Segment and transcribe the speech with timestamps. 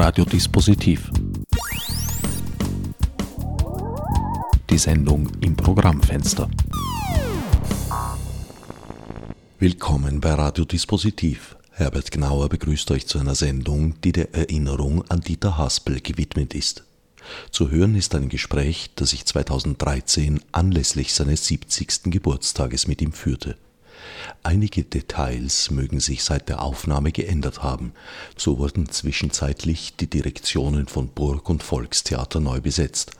[0.00, 1.10] Radiodispositiv.
[4.70, 6.48] Die Sendung im Programmfenster.
[9.58, 11.56] Willkommen bei Radiodispositiv.
[11.72, 16.84] Herbert Gnauer begrüßt euch zu einer Sendung, die der Erinnerung an Dieter Haspel gewidmet ist.
[17.50, 22.04] Zu hören ist ein Gespräch, das ich 2013 anlässlich seines 70.
[22.04, 23.56] Geburtstages mit ihm führte.
[24.42, 27.92] Einige Details mögen sich seit der Aufnahme geändert haben.
[28.36, 33.12] So wurden zwischenzeitlich die Direktionen von Burg und Volkstheater neu besetzt.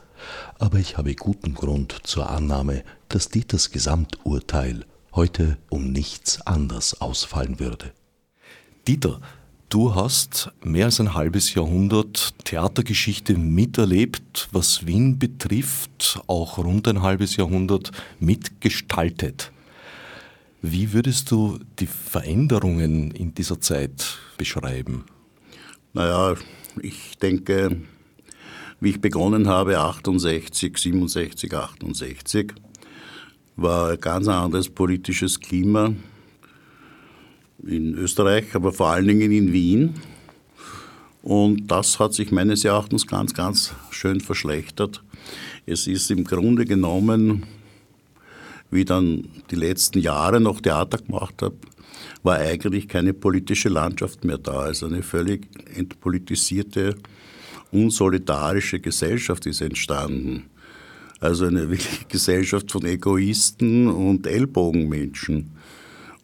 [0.57, 7.59] Aber ich habe guten Grund zur Annahme, dass Dieters Gesamturteil heute um nichts anders ausfallen
[7.59, 7.91] würde.
[8.87, 9.21] Dieter,
[9.69, 17.01] du hast mehr als ein halbes Jahrhundert Theatergeschichte miterlebt, was Wien betrifft, auch rund ein
[17.01, 19.51] halbes Jahrhundert mitgestaltet.
[20.61, 25.05] Wie würdest du die Veränderungen in dieser Zeit beschreiben?
[25.93, 26.35] Naja,
[26.81, 27.77] ich denke,
[28.81, 32.53] wie ich begonnen habe, 68, 67, 68,
[33.55, 35.93] war ein ganz anderes politisches Klima
[37.65, 39.95] in Österreich, aber vor allen Dingen in Wien.
[41.23, 45.03] Und das hat sich meines Erachtens ganz, ganz schön verschlechtert.
[45.65, 47.45] Es ist im Grunde genommen
[48.71, 51.55] wie dann die letzten Jahre noch Theater gemacht habe,
[52.23, 54.59] war eigentlich keine politische Landschaft mehr da.
[54.59, 56.95] Also eine völlig entpolitisierte,
[57.71, 60.49] unsolidarische Gesellschaft ist entstanden.
[61.19, 65.51] Also eine wirkliche Gesellschaft von Egoisten und Ellbogenmenschen.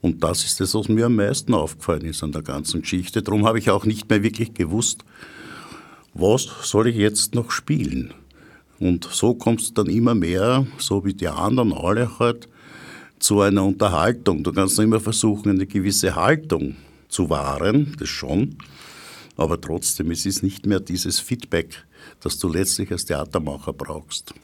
[0.01, 3.23] Und das ist das, was mir am meisten aufgefallen ist an der ganzen Geschichte.
[3.23, 5.03] Darum habe ich auch nicht mehr wirklich gewusst,
[6.13, 8.13] was soll ich jetzt noch spielen.
[8.85, 12.47] Und so kommst du dann immer mehr, so wie die anderen alle halt,
[13.17, 14.43] zu einer Unterhaltung.
[14.43, 16.75] Du kannst immer versuchen, eine gewisse Haltung
[17.09, 18.57] zu wahren, das schon,
[19.37, 21.83] aber trotzdem, es ist nicht mehr dieses Feedback,
[22.19, 24.35] das du letztlich als Theatermacher brauchst.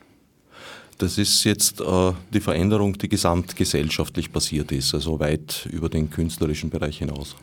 [0.98, 6.72] Das ist jetzt äh, die Veränderung, die gesamtgesellschaftlich passiert ist, also weit über den künstlerischen
[6.72, 7.36] Bereich hinaus.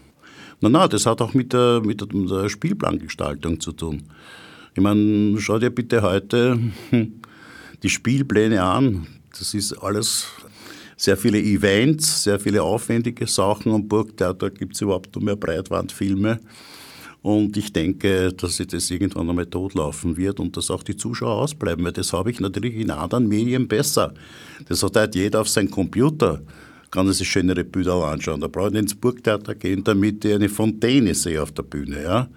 [0.61, 4.03] Nein, nein, das hat auch mit der, mit der Spielplangestaltung zu tun.
[4.78, 6.56] Ich meine, schau dir bitte heute
[7.83, 9.09] die Spielpläne an.
[9.37, 10.28] Das ist alles
[10.97, 13.72] sehr viele Events, sehr viele aufwendige Sachen.
[13.72, 16.39] Am Burgtheater gibt es überhaupt nur mehr Breitwandfilme.
[17.22, 21.43] Und ich denke, dass sich das irgendwann einmal totlaufen wird und dass auch die Zuschauer
[21.43, 24.15] ausbleiben, weil das habe ich natürlich in anderen Medien besser.
[24.69, 26.41] Das hat halt jeder auf seinem Computer,
[26.93, 28.41] kann sich schönere Bilder anschauen.
[28.41, 32.00] Da brauche ich ins Burgtheater gehen, damit ich eine Fontäne sehe auf der Bühne.
[32.00, 32.28] Ja?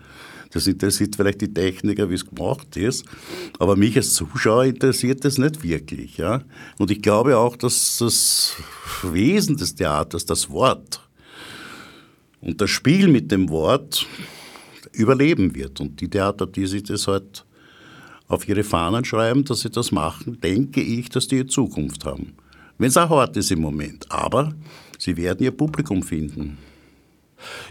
[0.51, 3.05] Das interessiert vielleicht die Techniker, wie es gemacht ist.
[3.57, 6.17] Aber mich als Zuschauer interessiert das nicht wirklich.
[6.17, 6.43] Ja?
[6.77, 8.55] Und ich glaube auch, dass das
[9.03, 11.01] Wesen des Theaters, das Wort
[12.41, 14.05] und das Spiel mit dem Wort
[14.91, 15.79] überleben wird.
[15.79, 17.45] Und die Theater, die sich das halt
[18.27, 22.33] auf ihre Fahnen schreiben, dass sie das machen, denke ich, dass die Zukunft haben.
[22.77, 24.05] Wenn es auch hart ist im Moment.
[24.09, 24.53] Aber
[24.97, 26.57] sie werden ihr Publikum finden.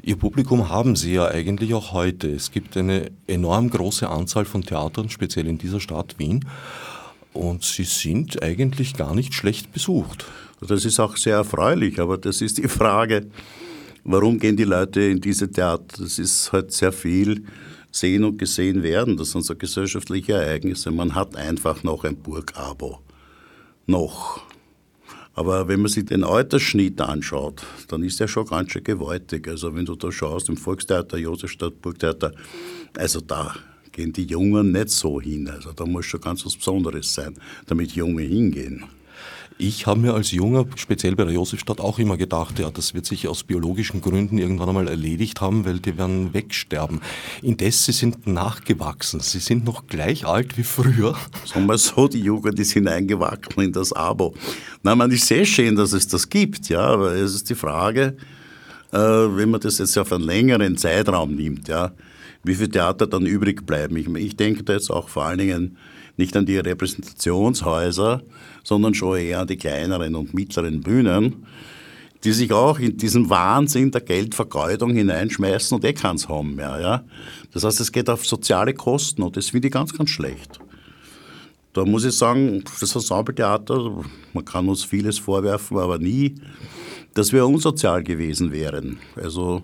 [0.03, 2.28] Ihr Publikum haben Sie ja eigentlich auch heute.
[2.28, 6.44] Es gibt eine enorm große Anzahl von Theatern, speziell in dieser Stadt Wien.
[7.32, 10.26] Und sie sind eigentlich gar nicht schlecht besucht.
[10.60, 13.26] Das ist auch sehr erfreulich, aber das ist die Frage,
[14.04, 16.02] warum gehen die Leute in diese Theater?
[16.02, 17.44] Das ist halt sehr viel
[17.91, 19.16] sehen und gesehen werden.
[19.16, 20.91] Das sind so gesellschaftliche Ereignisse.
[20.91, 23.00] Man hat einfach noch ein Burgabo.
[23.87, 24.42] Noch.
[25.40, 29.48] Aber wenn man sich den Altersschnitt anschaut, dann ist er schon ganz schön gewaltig.
[29.48, 32.32] Also wenn du da schaust, im Volkstheater, Josefstadt, Burgtheater,
[32.94, 33.54] also da
[33.90, 35.48] gehen die Jungen nicht so hin.
[35.48, 37.34] Also da muss schon ganz was Besonderes sein,
[37.66, 38.84] damit Junge hingehen.
[39.62, 43.04] Ich habe mir als Junger, speziell bei der Josefstadt, auch immer gedacht, ja, das wird
[43.04, 47.03] sich aus biologischen Gründen irgendwann einmal erledigt haben, weil die werden wegsterben.
[47.43, 49.20] Indes, sie sind nachgewachsen.
[49.20, 51.15] Sie sind noch gleich alt wie früher.
[51.44, 54.34] Sagen wir so, die Jugend ist hineingewachsen in das Abo.
[54.82, 58.16] Na, man ist sehr schön, dass es das gibt, ja, aber es ist die Frage,
[58.93, 61.93] äh, wenn man das jetzt auf einen längeren Zeitraum nimmt, ja,
[62.44, 63.96] wie viele Theater dann übrig bleiben.
[63.99, 65.76] Ich, ich denke da jetzt auch vor allen Dingen
[66.20, 68.22] nicht an die Repräsentationshäuser,
[68.62, 71.46] sondern schon eher an die kleineren und mittleren Bühnen,
[72.22, 76.78] die sich auch in diesen Wahnsinn der Geldvergeudung hineinschmeißen und eh keins haben mehr.
[76.81, 77.05] Ja?
[77.52, 80.61] Das heißt, es geht auf soziale Kosten und das finde ich ganz, ganz schlecht.
[81.72, 86.34] Da muss ich sagen, das Ensembletheater, man kann uns vieles vorwerfen, aber nie,
[87.14, 88.99] dass wir unsozial gewesen wären.
[89.17, 89.62] Also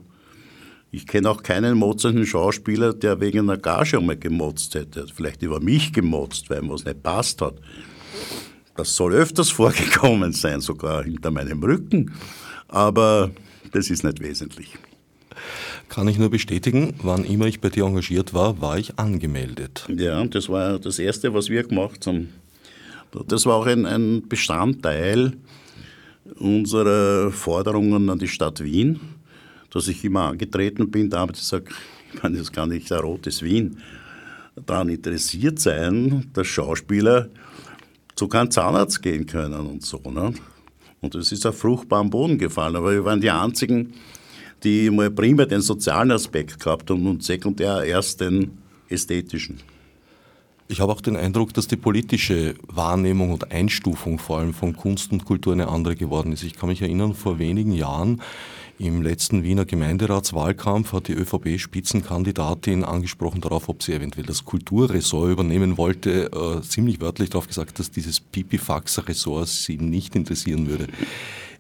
[0.91, 5.07] ich kenne auch keinen motzenden Schauspieler, der wegen einer Gage einmal gemotzt hätte.
[5.15, 7.57] Vielleicht über mich gemotzt, weil ihm was nicht passt hat.
[8.77, 12.13] Das soll öfters vorgekommen sein, sogar hinter meinem Rücken.
[12.69, 13.31] Aber
[13.73, 14.75] das ist nicht wesentlich.
[15.89, 19.87] Kann ich nur bestätigen, wann immer ich bei dir engagiert war, war ich angemeldet.
[19.95, 22.31] Ja, das war das Erste, was wir gemacht haben.
[23.29, 25.35] Das war auch ein, ein Bestandteil
[26.39, 28.99] unserer Forderungen an die Stadt Wien,
[29.71, 31.11] dass ich immer angetreten bin.
[31.11, 31.69] Da habe ich gesagt,
[32.13, 33.79] ich meine, das kann nicht ein rotes Wien
[34.65, 37.29] daran interessiert sein, dass Schauspieler
[38.15, 39.99] zu keinem Zahnarzt gehen können und so.
[39.99, 40.33] Ne?
[41.01, 42.77] Und das ist auf fruchtbaren Boden gefallen.
[42.77, 43.93] Aber wir waren die Einzigen,
[44.65, 48.59] die mal primär den sozialen Aspekt gehabt haben und sekundär erst den
[48.89, 49.61] ästhetischen.
[50.69, 55.13] Ich habe auch den Eindruck, dass die politische Wahrnehmung und Einstufung vor allem von Kunst
[55.13, 56.43] und Kultur eine andere geworden ist.
[56.43, 58.21] Ich kann mich erinnern, vor wenigen Jahren
[58.79, 65.79] im letzten Wiener Gemeinderatswahlkampf hat die ÖVP-Spitzenkandidatin angesprochen darauf, ob sie eventuell das Kulturressort übernehmen
[65.79, 70.89] wollte, äh, ziemlich wörtlich darauf gesagt, dass dieses Pipifax-Ressort sie nicht interessieren würde.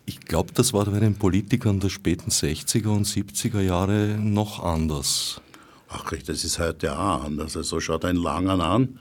[0.04, 5.40] Ich glaube, das war bei den Politikern der späten 60er und 70er Jahre noch anders.
[5.88, 7.56] Ach, das ist heute auch anders.
[7.56, 8.98] Also schaut einen Langen an,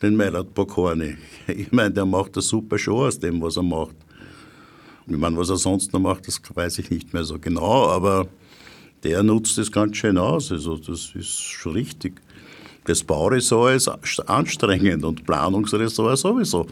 [0.00, 1.16] den Meilert Bokorni.
[1.48, 3.96] Ich meine, der macht eine super Show aus dem, was er macht.
[5.06, 8.28] Ich meine, was er sonst noch macht, das weiß ich nicht mehr so genau, aber
[9.02, 10.52] der nutzt das ganz schön aus.
[10.52, 12.20] Also das ist schon richtig.
[12.84, 13.88] Das Bauressort ist
[14.28, 16.66] anstrengend und Planungsressort sowieso.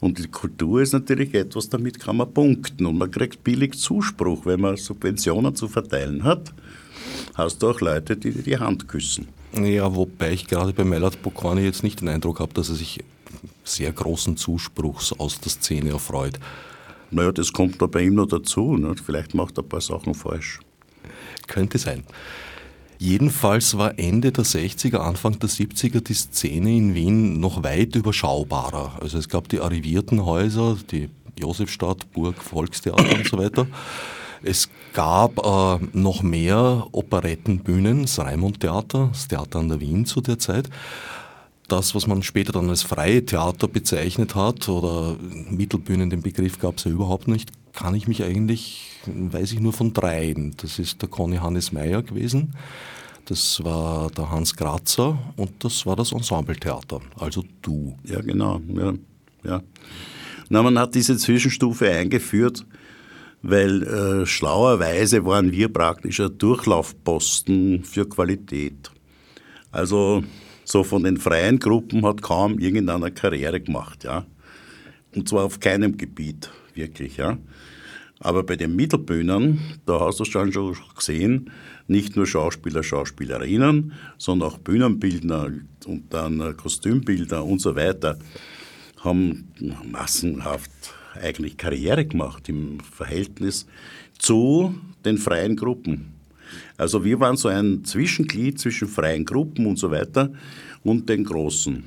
[0.00, 4.44] Und die Kultur ist natürlich etwas, damit kann man punkten und man kriegt billig Zuspruch,
[4.44, 6.52] wenn man Subventionen zu verteilen hat.
[7.34, 9.28] Hast du auch Leute, die dir die Hand küssen.
[9.54, 13.04] Ja, wobei ich gerade bei Melat Bokorni jetzt nicht den Eindruck habe, dass er sich
[13.64, 16.38] sehr großen Zuspruchs aus der Szene erfreut.
[17.10, 18.76] Naja, das kommt da bei ihm noch dazu.
[18.76, 18.94] Ne?
[19.04, 20.60] Vielleicht macht er ein paar Sachen falsch.
[21.46, 22.04] Könnte sein.
[22.98, 28.98] Jedenfalls war Ende der 60er, Anfang der 70er die Szene in Wien noch weit überschaubarer.
[29.00, 33.66] Also es gab die arrivierten Häuser, die Josefstadt, Burg, Volkstheater und so weiter.
[34.42, 40.38] Es gab äh, noch mehr Operettenbühnen, das Raimund-Theater, das Theater an der Wien zu der
[40.38, 40.70] Zeit
[41.68, 45.16] das, was man später dann als freie Theater bezeichnet hat, oder
[45.50, 49.72] Mittelbühnen, den Begriff gab es ja überhaupt nicht, kann ich mich eigentlich, weiß ich nur
[49.72, 50.54] von dreien.
[50.58, 52.54] Das ist der Conny Hannes Meyer gewesen,
[53.26, 57.96] das war der Hans Grazer und das war das Ensembletheater, also du.
[58.04, 58.60] Ja, genau.
[58.68, 58.94] Ja,
[59.44, 59.62] ja.
[60.48, 62.64] Na, man hat diese Zwischenstufe eingeführt,
[63.42, 68.90] weil äh, schlauerweise waren wir praktisch ein Durchlaufposten für Qualität.
[69.72, 70.22] Also
[70.66, 74.26] so von den freien Gruppen hat kaum irgendeiner Karriere gemacht, ja.
[75.14, 77.38] Und zwar auf keinem Gebiet, wirklich, ja.
[78.18, 81.50] Aber bei den Mittelbühnen, da hast du schon schon gesehen,
[81.86, 85.52] nicht nur Schauspieler, Schauspielerinnen, sondern auch Bühnenbildner
[85.86, 88.18] und dann Kostümbildner und so weiter
[88.98, 89.52] haben
[89.84, 90.70] massenhaft
[91.14, 93.66] eigentlich Karriere gemacht im Verhältnis
[94.18, 94.74] zu
[95.04, 96.15] den freien Gruppen.
[96.76, 100.30] Also wir waren so ein Zwischenglied zwischen freien Gruppen und so weiter
[100.84, 101.84] und den großen.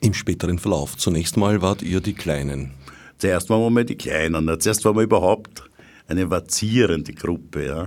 [0.00, 0.96] Im späteren Verlauf.
[0.96, 2.72] Zunächst mal wart ihr die Kleinen.
[3.18, 4.48] Zuerst waren wir mal die Kleinen.
[4.60, 5.68] Zuerst waren wir überhaupt
[6.06, 7.86] eine vazierende Gruppe, ja,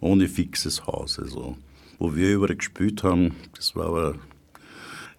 [0.00, 1.18] ohne fixes Haus.
[1.18, 1.56] Also,
[1.98, 4.14] wo wir überall gespielt haben, das war aber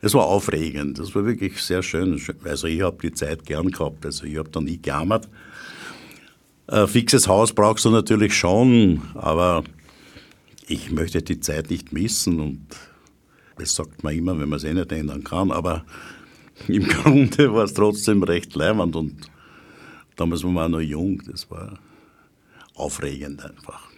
[0.05, 2.21] es war aufregend, das war wirklich sehr schön.
[2.43, 5.29] Also ich habe die Zeit gern gehabt, also ich habe da nie gejammert.
[6.67, 9.63] Ein fixes Haus brauchst du natürlich schon, aber
[10.67, 12.65] ich möchte die Zeit nicht missen und
[13.57, 15.83] das sagt man immer, wenn man es eh nicht ändern kann, aber
[16.67, 19.15] im Grunde war es trotzdem recht leibend und
[20.15, 21.79] damals waren wir noch jung, das war
[22.75, 23.89] aufregend einfach.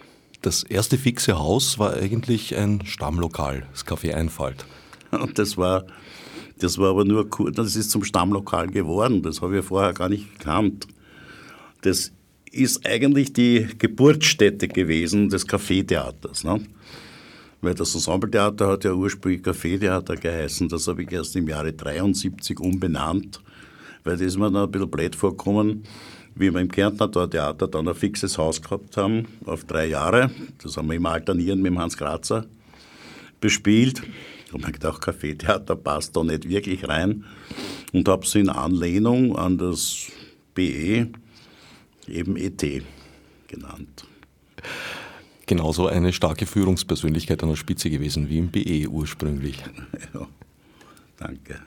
[0.42, 4.66] Das erste fixe Haus war eigentlich ein Stammlokal, das Café Einfalt.
[5.12, 5.86] Und das war,
[6.58, 10.08] das war aber nur kurz, das ist zum Stammlokal geworden, das habe ich vorher gar
[10.08, 10.88] nicht gekannt.
[11.82, 12.12] Das
[12.56, 16.44] ist eigentlich die Geburtsstätte gewesen des Kaffeetheaters.
[16.44, 16.60] Ne?
[17.60, 20.68] Weil das Ensembletheater hat ja ursprünglich Kaffeetheater geheißen.
[20.68, 23.40] Das habe ich erst im Jahre 73 umbenannt,
[24.04, 25.84] weil das ist mir dann ein bisschen blöd vorgekommen,
[26.34, 30.30] wie wir im Kärntner Theater dann ein fixes Haus gehabt haben, auf drei Jahre.
[30.62, 32.44] Das haben wir immer alternierend mit dem Hans Grazer
[33.40, 34.02] bespielt.
[34.46, 37.24] Ich habe mir gedacht, Kaffeetheater passt da nicht wirklich rein
[37.92, 40.10] und habe es in Anlehnung an das
[40.54, 41.08] BE
[42.08, 42.62] eben ET
[43.48, 44.06] genannt.
[45.46, 49.62] Genauso eine starke Führungspersönlichkeit an der Spitze gewesen wie im BE ursprünglich.
[50.14, 50.26] Ja,
[51.18, 51.60] danke.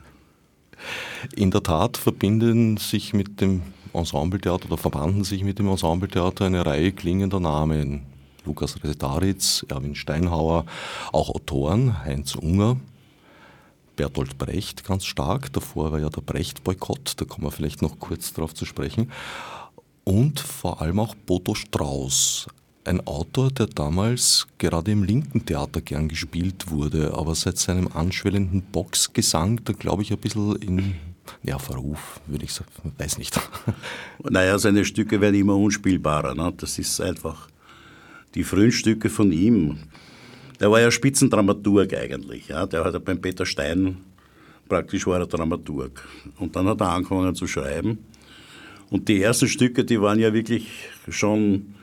[1.35, 3.61] In der Tat verbinden sich mit dem
[3.93, 8.03] Ensembletheater oder verbanden sich mit dem Ensembletheater eine Reihe klingender Namen.
[8.45, 10.65] Lukas Resetaritz, Erwin Steinhauer,
[11.11, 12.77] auch Autoren, Heinz Unger,
[13.95, 15.51] Bertolt Brecht ganz stark.
[15.53, 19.11] Davor war ja der Brecht-Boykott, da kommen wir vielleicht noch kurz darauf zu sprechen
[20.03, 22.47] und vor allem auch Bodo Strauß,
[22.85, 28.61] ein Autor, der damals gerade im linken Theater gern gespielt wurde, aber seit seinem anschwellenden
[28.61, 30.95] Boxgesang da glaube ich ein bisschen in
[31.43, 33.39] ja, Verruf, würde ich sagen, weiß nicht.
[34.29, 36.33] Naja, seine Stücke werden immer unspielbarer.
[36.35, 36.51] Ne?
[36.57, 37.47] Das ist einfach
[38.35, 39.77] die frühen Stücke von ihm.
[40.59, 42.47] Der war ja Spitzendramaturg eigentlich.
[42.47, 42.65] Ja?
[42.65, 43.97] Der hat beim Peter Stein
[44.69, 46.07] praktisch war er Dramaturg.
[46.37, 47.97] Und dann hat er angefangen zu schreiben.
[48.89, 50.67] Und die ersten Stücke, die waren ja wirklich
[51.09, 51.75] schon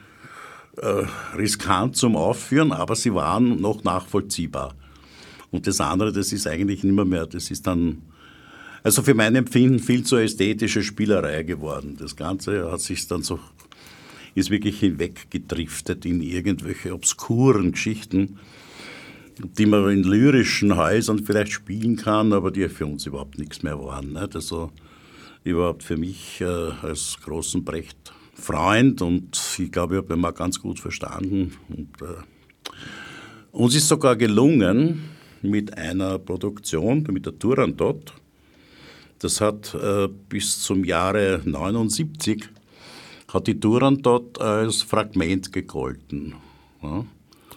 [0.76, 1.04] äh,
[1.36, 4.74] riskant zum Aufführen, aber sie waren noch nachvollziehbar.
[5.50, 8.02] Und das andere, das ist eigentlich nicht mehr, mehr das ist dann
[8.86, 11.96] also für mein Empfinden viel zu ästhetische Spielerei geworden.
[11.98, 13.40] Das Ganze hat sich dann so,
[14.36, 18.38] ist wirklich hinweggedriftet in irgendwelche obskuren Geschichten,
[19.38, 23.76] die man in lyrischen Häusern vielleicht spielen kann, aber die für uns überhaupt nichts mehr
[23.76, 24.12] waren.
[24.12, 24.36] Nicht?
[24.36, 24.70] Also
[25.46, 30.32] überhaupt für mich äh, als großen Brecht Freund und ich glaube, ich habe ihn mal
[30.32, 31.56] ganz gut verstanden.
[31.68, 32.22] Und, äh,
[33.52, 38.12] uns ist sogar gelungen, mit einer Produktion, mit der Turandot,
[39.18, 42.44] das hat äh, bis zum Jahre 79
[43.28, 46.34] hat die Turandot als Fragment gegolten.
[46.82, 47.04] Ja.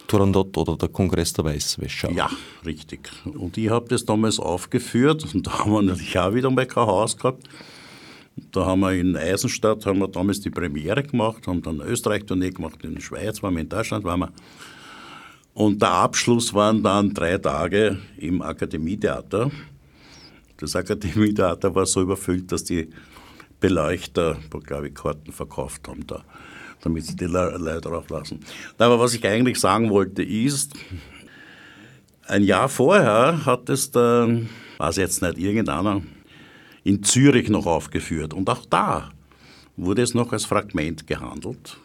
[0.06, 2.10] Turandot oder der Kongress der Weißwäscher.
[2.10, 2.28] Ja,
[2.64, 3.10] richtig.
[3.24, 6.86] Und ich habe das damals aufgeführt und da haben wir natürlich auch wieder mal kein
[6.86, 7.48] Haus gehabt.
[8.52, 12.82] Da haben wir in Eisenstadt haben wir damals die Premiere gemacht, haben dann Österreich-Tournee gemacht,
[12.82, 14.32] in der Schweiz waren wir, in Deutschland waren wir.
[15.54, 19.50] Und der Abschluss waren dann drei Tage im Akademietheater.
[20.56, 22.88] Das Akademietheater war so überfüllt, dass die
[23.60, 26.24] Beleuchter, glaube ich, Karten verkauft haben da,
[26.82, 28.40] damit sie die Leute drauf lassen.
[28.78, 30.74] Aber was ich eigentlich sagen wollte ist,
[32.26, 34.42] ein Jahr vorher hat es der,
[34.78, 36.02] weiß jetzt nicht, irgendeiner
[36.84, 38.34] in Zürich noch aufgeführt.
[38.34, 39.10] Und auch da
[39.76, 41.78] wurde es noch als Fragment gehandelt.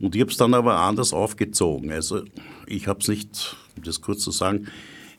[0.00, 1.90] Und ich habe es dann aber anders aufgezogen.
[1.90, 2.24] Also
[2.66, 4.66] ich habe es nicht, um das kurz zu sagen,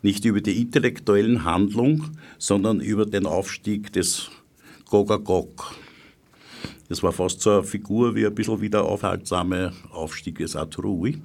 [0.01, 4.29] nicht über die intellektuellen Handlung, sondern über den Aufstieg des
[4.85, 5.73] Gogagog.
[6.89, 11.17] Das war fast so eine Figur wie ein bisschen wie der aufhaltsame Aufstieg des Aturui.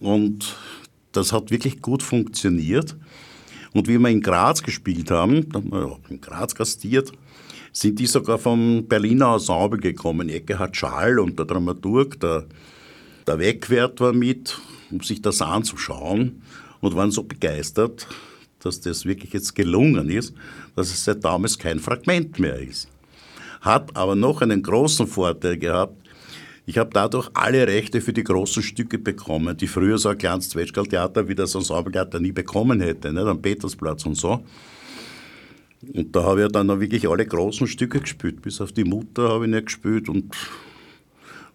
[0.00, 0.56] Und
[1.12, 2.94] das hat wirklich gut funktioniert.
[3.76, 7.12] Und wie wir in Graz gespielt haben, da haben wir in Graz gastiert,
[7.72, 10.30] sind die sogar vom Berliner Ensemble gekommen.
[10.30, 12.46] Eckehard Schall und der Dramaturg, der,
[13.26, 14.58] der Wegwert war mit,
[14.90, 16.40] um sich das anzuschauen
[16.80, 18.06] und waren so begeistert,
[18.60, 20.32] dass das wirklich jetzt gelungen ist,
[20.74, 22.88] dass es seit damals kein Fragment mehr ist.
[23.60, 26.05] Hat aber noch einen großen Vorteil gehabt.
[26.68, 30.48] Ich habe dadurch alle Rechte für die großen Stücke bekommen, die früher so ein kleines
[30.48, 33.24] Zwetschgall-Theater wie das Ensembletheater nie bekommen hätte, nicht?
[33.24, 34.44] am Petersplatz und so.
[35.94, 39.44] Und da habe ich dann wirklich alle großen Stücke gespielt, bis auf die Mutter habe
[39.44, 40.34] ich nicht gespielt und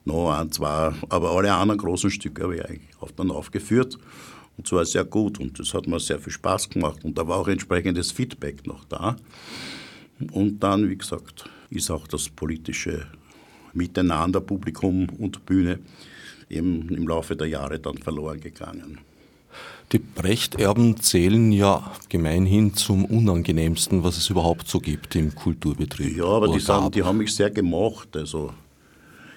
[0.05, 3.99] noch ein, zwei, aber alle anderen großen Stücke habe ich eigentlich auch dann aufgeführt.
[4.57, 7.37] Und zwar sehr gut und das hat mir sehr viel Spaß gemacht und da war
[7.37, 9.17] auch entsprechendes Feedback noch da.
[10.31, 13.07] Und dann, wie gesagt, ist auch das politische
[13.73, 15.79] Miteinander, Publikum und Bühne
[16.49, 18.99] eben im Laufe der Jahre dann verloren gegangen.
[19.91, 26.15] Die Brechterben zählen ja gemeinhin zum unangenehmsten, was es überhaupt so gibt im Kulturbetrieb.
[26.17, 28.15] Ja, aber die, sind, die haben mich sehr gemocht.
[28.15, 28.53] Also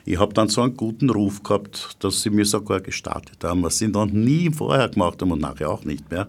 [0.05, 3.79] ich habe dann so einen guten Ruf gehabt, dass sie mir sogar gestartet haben, was
[3.79, 6.29] sie noch nie vorher gemacht haben und nachher auch nicht mehr,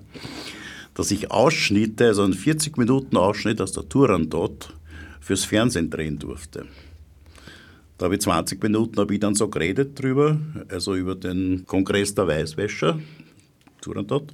[0.95, 4.73] dass ich Ausschnitte, also einen 40 Minuten Ausschnitt aus der Turandot
[5.19, 6.65] fürs Fernsehen drehen durfte.
[7.97, 10.37] Da habe ich 20 Minuten habe ich dann so geredet drüber,
[10.67, 12.99] also über den Kongress der Weißwäscher,
[13.81, 14.33] Turandot.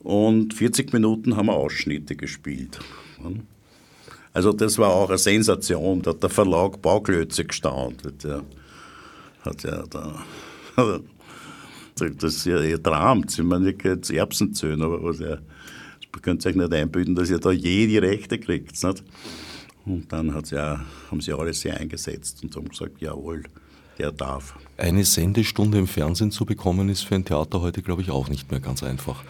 [0.00, 2.78] Und 40 Minuten haben wir Ausschnitte gespielt.
[4.32, 6.02] Also das war auch eine Sensation.
[6.02, 8.02] Da hat der Verlag Bauklötze gestaunt.
[8.22, 8.42] Der
[9.42, 10.24] hat ja da,
[11.96, 13.24] das ist ja ihr Traum.
[13.28, 15.40] Ich meine, jetzt Erbsenzöhn, aber was ja, ihr
[16.22, 18.82] könnt euch nicht einbilden, dass ihr da je die Rechte kriegt.
[18.82, 19.04] Nicht?
[19.88, 23.44] Und dann hat's ja, haben sie alle sehr eingesetzt und haben gesagt, jawohl,
[23.98, 24.54] der darf.
[24.76, 28.50] Eine Sendestunde im Fernsehen zu bekommen, ist für ein Theater heute, glaube ich, auch nicht
[28.50, 29.24] mehr ganz einfach.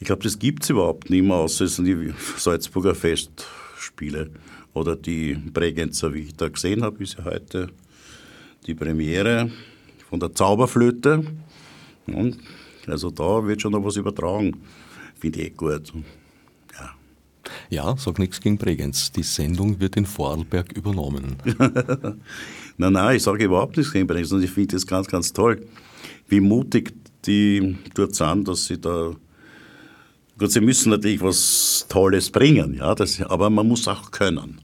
[0.00, 3.46] Ich glaube, das gibt es überhaupt nicht mehr, außer es sind die Salzburger Fest
[3.76, 4.30] Spiele.
[4.72, 7.68] Oder die Bregenzer, wie ich da gesehen habe, ist ja heute
[8.66, 9.50] die Premiere
[10.08, 11.24] von der Zauberflöte.
[12.06, 12.38] Und
[12.86, 14.56] also da wird schon noch was übertragen.
[15.18, 15.92] Finde ich eh gut.
[17.70, 17.96] Ja.
[17.96, 19.12] Sag nichts gegen Bregenz.
[19.12, 21.36] Die Sendung wird in Vorarlberg übernommen.
[22.76, 24.32] nein, nein, ich sage überhaupt nichts gegen Bregenz.
[24.32, 25.66] Und ich finde das ganz, ganz toll,
[26.28, 26.94] wie mutig
[27.26, 29.12] die dort sind, dass sie da
[30.38, 34.60] Gut, sie müssen natürlich was Tolles bringen, ja, das, aber man muss auch können.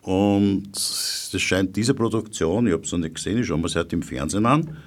[0.00, 3.76] Und das scheint diese Produktion, ich habe es noch nicht gesehen, ich schaue mir es
[3.76, 4.78] heute im Fernsehen an,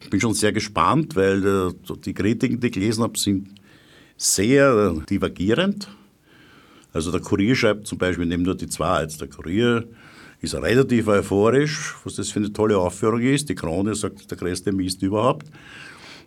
[0.00, 3.50] Ich bin schon sehr gespannt, weil äh, die Kritiken, die ich gelesen habe, sind
[4.16, 5.86] sehr divergierend.
[6.92, 9.20] Also der Kurier schreibt zum Beispiel, nehmen nur die zwei jetzt.
[9.20, 9.84] Der Kurier
[10.40, 13.48] ist relativ euphorisch, was das für eine tolle Aufführung ist.
[13.48, 15.46] Die Krone sagt, der größte Mist überhaupt.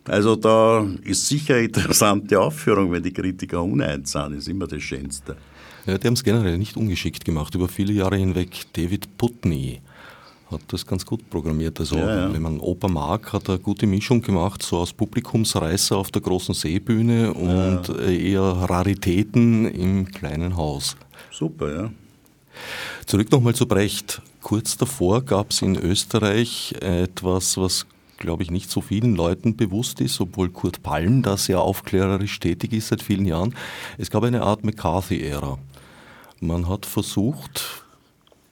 [0.08, 4.82] Also da ist sicher eine interessante Aufführung, wenn die Kritiker uneins sind, ist immer das
[4.82, 5.36] Schönste.
[5.84, 7.54] Ja, die haben es generell nicht ungeschickt gemacht.
[7.54, 9.80] Über viele Jahre hinweg David Putney
[10.50, 11.80] hat das ganz gut programmiert.
[11.80, 12.32] Also ja, ja.
[12.32, 16.22] wenn man Oper mag, hat er eine gute Mischung gemacht, so aus Publikumsreißer auf der
[16.22, 18.08] großen Seebühne und ja.
[18.08, 20.96] eher Raritäten im kleinen Haus.
[21.32, 21.90] Super, ja.
[23.06, 24.22] Zurück nochmal zu Brecht.
[24.40, 27.86] Kurz davor gab es in Österreich etwas, was
[28.18, 32.72] glaube ich, nicht so vielen Leuten bewusst ist, obwohl Kurt Palm da sehr aufklärerisch tätig
[32.72, 33.54] ist seit vielen Jahren.
[33.98, 35.58] Es gab eine Art McCarthy-Ära.
[36.40, 37.84] Man hat versucht,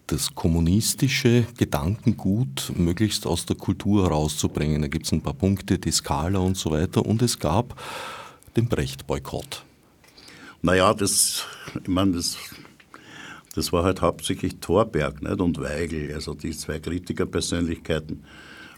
[0.07, 4.83] das kommunistische Gedankengut möglichst aus der Kultur herauszubringen.
[4.83, 7.05] Da gibt es ein paar Punkte, die Skala und so weiter.
[7.05, 7.81] Und es gab
[8.57, 9.65] den Brecht-Boykott.
[10.63, 11.45] Naja, das,
[11.83, 12.37] ich meine, das,
[13.55, 15.41] das war halt hauptsächlich Thorberg nicht?
[15.41, 18.25] und Weigel, also die zwei Kritikerpersönlichkeiten.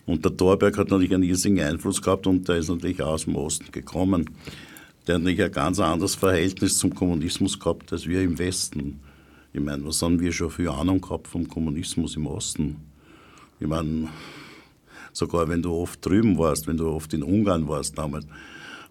[0.04, 3.35] Und der Thorberg hat natürlich einen riesigen Einfluss gehabt und der ist natürlich aus dem
[3.35, 4.30] Osten gekommen.
[5.06, 9.00] Der hat natürlich ein ganz anderes Verhältnis zum Kommunismus gehabt als wir im Westen.
[9.56, 12.76] Ich meine, was haben wir schon für Ahnung gehabt vom Kommunismus im Osten?
[13.58, 14.08] Ich meine,
[15.14, 18.26] sogar wenn du oft drüben warst, wenn du oft in Ungarn warst damals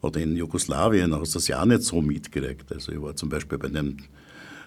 [0.02, 2.74] oder in Jugoslawien, hast du das ja auch nicht so mitgekriegt.
[2.74, 3.98] Also ich war zum Beispiel bei einem,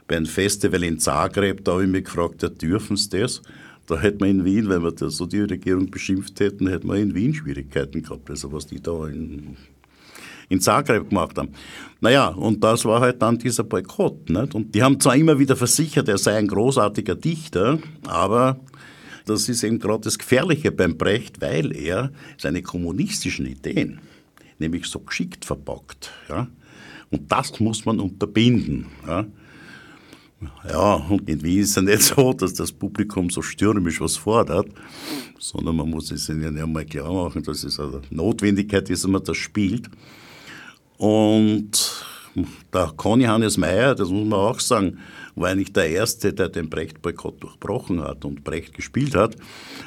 [0.06, 3.42] bei einem Festival in Zagreb, da habe ich mich gefragt, ja, dürfen sie das?
[3.86, 6.98] Da hätte man in Wien, wenn wir das so die Regierung beschimpft hätten, hätte man
[6.98, 8.30] in Wien Schwierigkeiten gehabt.
[8.30, 9.56] Also was die da in
[10.48, 11.50] in Zagreb gemacht haben.
[12.00, 14.30] Naja, und das war halt dann dieser Boykott.
[14.30, 14.54] Nicht?
[14.54, 18.60] Und die haben zwar immer wieder versichert, er sei ein großartiger Dichter, aber
[19.26, 24.00] das ist eben gerade das Gefährliche beim Brecht, weil er seine kommunistischen Ideen
[24.58, 26.10] nämlich so geschickt verpackt.
[26.28, 26.48] Ja?
[27.10, 28.87] Und das muss man unterbinden.
[29.06, 29.26] Ja?
[30.68, 34.16] Ja, und in Wien ist es ja nicht so, dass das Publikum so stürmisch was
[34.16, 34.68] fordert,
[35.38, 39.11] sondern man muss es ihnen ja mal klar machen, dass es eine Notwendigkeit ist, dass
[39.11, 39.90] man das spielt.
[40.98, 42.04] Und
[42.74, 44.98] der Conny Hannes Meyer, das muss man auch sagen,
[45.37, 49.37] war eigentlich der Erste, der den Brecht-Boykott durchbrochen hat und Brecht gespielt hat.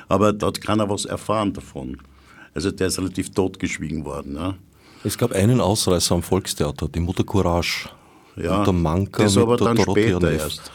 [0.08, 1.98] Aber dort kann er was erfahren davon.
[2.54, 4.36] Also der ist relativ totgeschwiegen worden.
[4.36, 4.56] Ja.
[5.04, 7.90] Es gab einen Ausreißer am Volkstheater, die Mutter Courage.
[8.38, 10.72] Ja, und der Manka das aber dann später erst.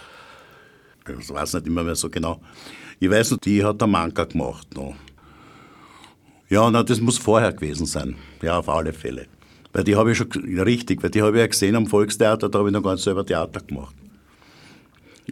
[1.19, 2.41] Ich weiß nicht immer mehr so genau.
[2.99, 4.95] Ich weiß noch, die hat der Manka gemacht noch.
[6.49, 8.17] Ja, na, das muss vorher gewesen sein.
[8.43, 9.27] Ja, auf alle Fälle.
[9.77, 12.61] Weil die habe ich schon, richtig, weil die habe ich ja gesehen am Volkstheater, da
[12.61, 13.95] habe ich noch ganz selber Theater gemacht.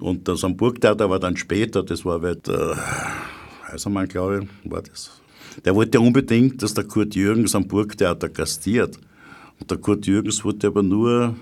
[0.00, 2.74] Und das am Burgtheater war dann später, das war halt, äh,
[3.72, 5.18] Eisermann, glaube ich, war das.
[5.64, 8.98] Der wollte ja unbedingt, dass der Kurt Jürgens am Burgtheater gastiert.
[9.58, 11.36] Und der Kurt Jürgens wollte aber nur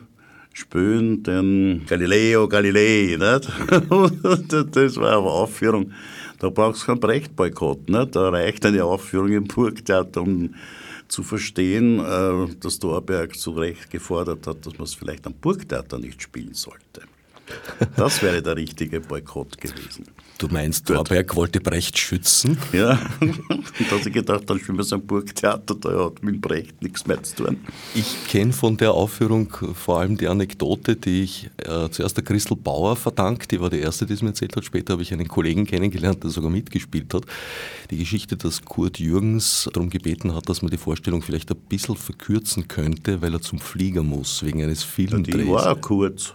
[0.52, 3.18] spülen den Galileo Galilei, nicht?
[4.76, 5.90] das war eine Aufführung.
[6.38, 8.14] Da brauchst du keinen Brecht-Boykott, nicht?
[8.14, 10.54] Da reicht eine Aufführung im Burgtheater, um
[11.12, 15.98] zu verstehen, äh, dass Dorberg zu Recht gefordert hat, dass man es vielleicht am Burgtheater
[15.98, 17.02] nicht spielen sollte.
[17.96, 20.06] Das wäre der richtige Boykott gewesen.
[20.42, 22.58] Du meinst, Dorberg wollte Brecht schützen?
[22.72, 26.82] Ja, da hat sich gedacht, dann spielen wir so ein Burgtheater, da hat mit Brecht
[26.82, 27.58] nichts mehr zu tun.
[27.94, 32.56] Ich kenne von der Aufführung vor allem die Anekdote, die ich äh, zuerst der Christel
[32.56, 34.64] Bauer verdankt, die war die erste, die es mir erzählt hat.
[34.64, 37.24] Später habe ich einen Kollegen kennengelernt, der sogar mitgespielt hat.
[37.92, 41.94] Die Geschichte, dass Kurt Jürgens darum gebeten hat, dass man die Vorstellung vielleicht ein bisschen
[41.94, 45.36] verkürzen könnte, weil er zum Flieger muss, wegen eines Filmdrehs.
[45.36, 46.34] Ja, die war kurz.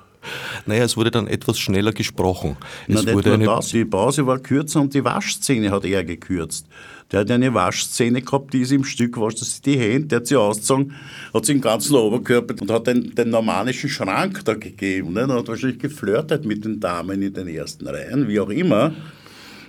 [0.65, 2.57] Naja, es wurde dann etwas schneller gesprochen.
[2.87, 3.69] Es Na, wurde eine das.
[3.69, 6.67] Die Pause war kürzer und die Waschszene hat er gekürzt.
[7.11, 10.27] Der hat eine Waschszene gehabt, die ist im Stück, wascht sich die Hände, der hat
[10.27, 10.93] sie ausgezogen,
[11.33, 15.13] hat sich den ganzen Oberkörper und hat den, den normalischen Schrank da gegeben.
[15.13, 15.23] Ne?
[15.23, 18.93] Und hat wahrscheinlich geflirtet mit den Damen in den ersten Reihen, wie auch immer.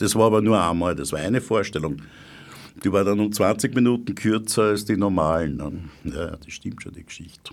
[0.00, 2.02] Das war aber nur einmal, das war eine Vorstellung.
[2.84, 5.90] Die war dann um 20 Minuten kürzer als die normalen.
[6.04, 7.52] Ja, das stimmt schon, die Geschichte.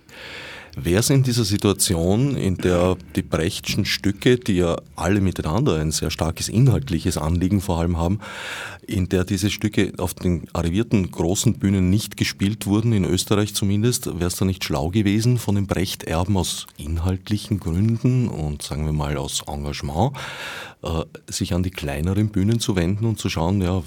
[0.77, 5.91] Wäre es in dieser Situation, in der die Brechtschen Stücke, die ja alle miteinander ein
[5.91, 8.19] sehr starkes inhaltliches Anliegen vor allem haben,
[8.85, 14.07] in der diese Stücke auf den arrivierten großen Bühnen nicht gespielt wurden, in Österreich zumindest,
[14.07, 18.93] wäre es da nicht schlau gewesen, von den Brecht-Erben aus inhaltlichen Gründen und sagen wir
[18.93, 20.11] mal aus Engagement,
[20.83, 23.81] äh, sich an die kleineren Bühnen zu wenden und zu schauen, ja,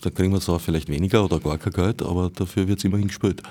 [0.00, 3.08] da kriegen wir zwar vielleicht weniger oder gar kein Geld, aber dafür wird es immerhin
[3.08, 3.42] gespielt.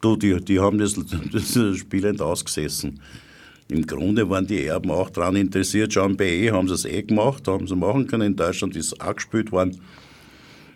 [0.00, 0.94] Du, die, die haben das,
[1.32, 3.00] das spielend ausgesessen.
[3.68, 5.92] Im Grunde waren die Erben auch daran interessiert.
[5.92, 8.28] Schauen, bei E haben sie es eh gemacht, haben sie machen können.
[8.28, 9.80] In Deutschland ist es auch gespielt worden.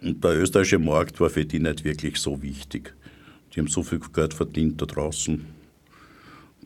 [0.02, 2.94] Und der österreichische Markt war für die nicht wirklich so wichtig.
[3.52, 5.44] Die haben so viel Geld verdient da draußen.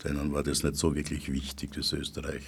[0.05, 2.42] Denen war das nicht so wirklich wichtig, das Österreich.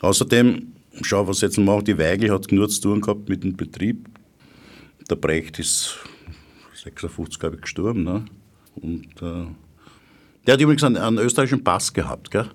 [0.00, 4.08] Außerdem, schau, was jetzt macht, die Weigel hat nur zu tun gehabt mit dem Betrieb.
[5.08, 5.98] Der Brecht ist
[6.74, 8.04] 56, glaube ich, gestorben.
[8.04, 8.24] Ne?
[8.76, 9.46] Und äh,
[10.46, 12.46] der hat übrigens einen, einen österreichischen Pass gehabt, gell?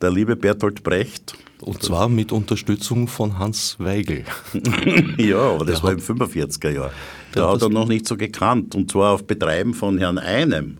[0.00, 1.34] Der liebe Bertolt Brecht.
[1.60, 4.24] Und zwar mit Unterstützung von Hans Weigel.
[5.16, 6.90] ja, aber das der war im 45er Jahr.
[7.32, 8.74] Da hat er noch nicht so gekannt.
[8.74, 10.76] Und zwar auf Betreiben von Herrn Einem,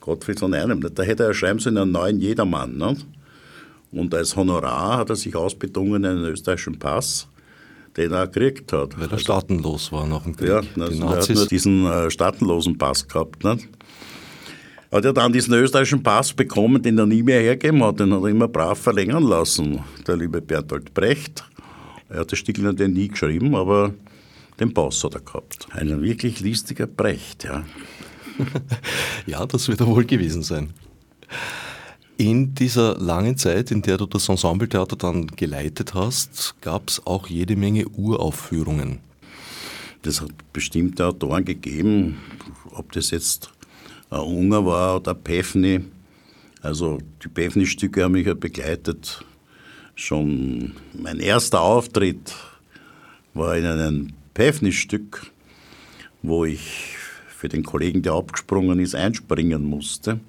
[0.00, 0.86] Gottfried von Einem.
[0.94, 2.76] Da hätte er schreiben sollen, einen neuen Jedermann.
[2.76, 2.96] Ne?
[3.92, 7.28] Und als Honorar hat er sich ausbedungen einen österreichischen Pass,
[7.96, 8.98] den er gekriegt hat.
[8.98, 10.48] Weil er staatenlos war nach dem Krieg.
[10.48, 13.44] Ja, also er hat nur diesen äh, staatenlosen Pass gehabt.
[13.44, 13.58] Ne?
[14.92, 18.00] Hat er dann diesen österreichischen Pass bekommen, den er nie mehr hergegeben hat.
[18.00, 21.44] Den hat er immer brav verlängern lassen, der liebe Bertolt Brecht.
[22.08, 23.94] Er hat das Stickel natürlich nie geschrieben, aber
[24.58, 25.66] den Pass hat er gehabt.
[25.70, 27.64] Ein wirklich listiger Brecht, ja.
[29.26, 30.70] ja, das wird er wohl gewesen sein.
[32.20, 37.28] In dieser langen Zeit, in der du das Ensembletheater dann geleitet hast, gab es auch
[37.28, 38.98] jede Menge Uraufführungen.
[40.02, 42.18] Das hat bestimmte Autoren gegeben,
[42.72, 43.50] ob das jetzt
[44.10, 45.80] ein Unger war oder Pefni.
[46.60, 49.24] Also die Pefni-Stücke haben mich ja begleitet.
[49.94, 52.34] Schon mein erster Auftritt
[53.32, 55.32] war in einem Pefni-Stück,
[56.20, 56.96] wo ich
[57.30, 60.20] für den Kollegen, der abgesprungen ist, einspringen musste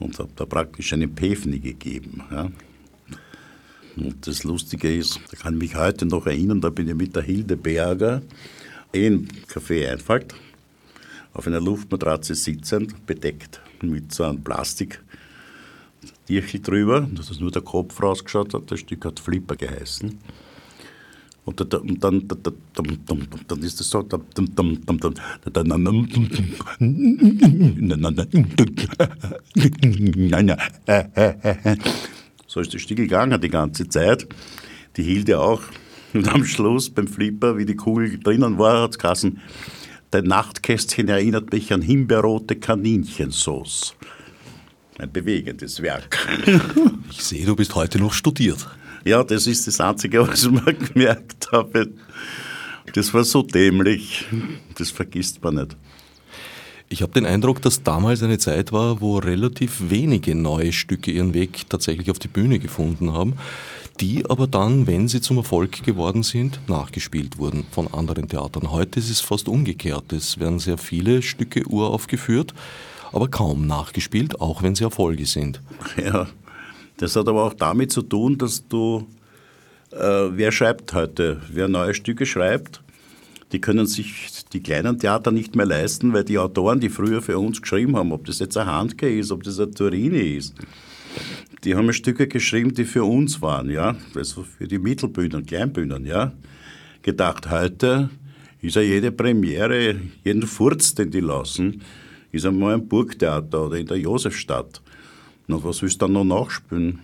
[0.00, 2.22] und habe da praktisch eine Pefni gegeben.
[2.30, 2.50] Ja.
[3.96, 7.14] Und das Lustige ist, da kann ich mich heute noch erinnern, da bin ich mit
[7.14, 8.22] der Hilde Berger
[8.92, 10.34] in Café Einfalt
[11.32, 15.00] auf einer Luftmatratze sitzend, bedeckt mit so einem Plastik.
[16.62, 18.70] drüber, dass nur der Kopf rausgeschaut hat.
[18.70, 20.18] Das Stück hat Flipper geheißen.
[21.50, 22.28] Und dann,
[23.48, 24.06] dann, ist das so.
[32.46, 34.26] So ist das Stück gegangen die ganze Zeit.
[34.96, 35.62] Die hielt ja auch.
[36.12, 39.38] Und am Schluss beim Flipper, wie die Kugel drinnen war, hat es geheißen,
[40.10, 43.94] Dein Nachtkästchen erinnert mich an himbeerrote Kaninchensauce.
[44.98, 46.18] Ein bewegendes Werk.
[47.12, 48.66] Ich sehe, du bist heute noch studiert.
[49.04, 51.88] Ja, das ist das Einzige, was ich mir gemerkt habe.
[52.94, 54.26] Das war so dämlich.
[54.76, 55.76] Das vergisst man nicht.
[56.88, 61.34] Ich habe den Eindruck, dass damals eine Zeit war, wo relativ wenige neue Stücke ihren
[61.34, 63.34] Weg tatsächlich auf die Bühne gefunden haben
[64.00, 68.70] die aber dann, wenn sie zum Erfolg geworden sind, nachgespielt wurden von anderen Theatern.
[68.70, 70.12] Heute ist es fast umgekehrt.
[70.12, 72.54] Es werden sehr viele Stücke uraufgeführt,
[73.12, 75.60] aber kaum nachgespielt, auch wenn sie Erfolge sind.
[76.02, 76.26] Ja,
[77.00, 79.06] das hat aber auch damit zu tun, dass du,
[79.90, 82.82] äh, wer schreibt heute, wer neue Stücke schreibt,
[83.52, 87.38] die können sich die kleinen Theater nicht mehr leisten, weil die Autoren, die früher für
[87.38, 90.54] uns geschrieben haben, ob das jetzt ein Handke ist, ob das ein Turini ist,
[91.64, 96.32] die haben Stücke geschrieben, die für uns waren, ja, also für die Mittelbühnen, Kleinbühnen, ja.
[97.00, 98.10] Gedacht, heute
[98.60, 101.80] ist ja jede Premiere, jeden Furz, den die lassen,
[102.30, 104.82] ist einmal ein Burgtheater oder in der Josefstadt.
[105.52, 107.00] Und was willst du dann noch nachspielen?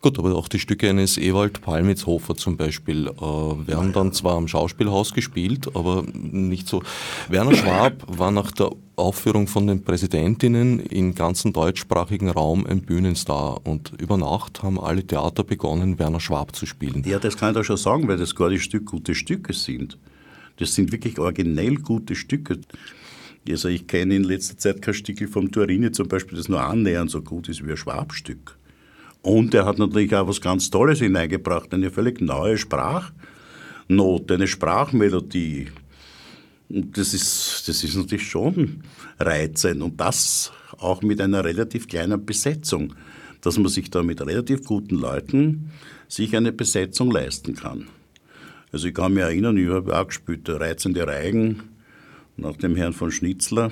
[0.00, 4.46] Gut, aber auch die Stücke eines Ewald Palmitzhofer zum Beispiel äh, werden dann zwar am
[4.46, 6.82] Schauspielhaus gespielt, aber nicht so.
[7.28, 13.66] Werner Schwab war nach der Aufführung von den Präsidentinnen im ganzen deutschsprachigen Raum ein Bühnenstar
[13.66, 17.02] und über Nacht haben alle Theater begonnen, Werner Schwab zu spielen.
[17.04, 19.98] Ja, das kann ich da schon sagen, weil das gar die Stück gute Stücke sind.
[20.58, 22.60] Das sind wirklich originell gute Stücke.
[23.50, 27.10] Also ich kenne in letzter Zeit kein Stückel vom Turini zum Beispiel, das nur annähernd
[27.10, 28.56] so gut ist wie ein Schwabstück.
[29.22, 35.68] Und er hat natürlich auch was ganz Tolles hineingebracht, eine völlig neue Sprachnote, eine Sprachmelodie.
[36.68, 38.82] Und das ist, das ist natürlich schon
[39.18, 42.94] reizend und das auch mit einer relativ kleinen Besetzung,
[43.40, 45.70] dass man sich da mit relativ guten Leuten
[46.08, 47.88] sich eine Besetzung leisten kann.
[48.72, 51.77] Also ich kann mich erinnern, ich habe auch gespielt, Reizende Reigen
[52.38, 53.70] nach dem Herrn von Schnitzler.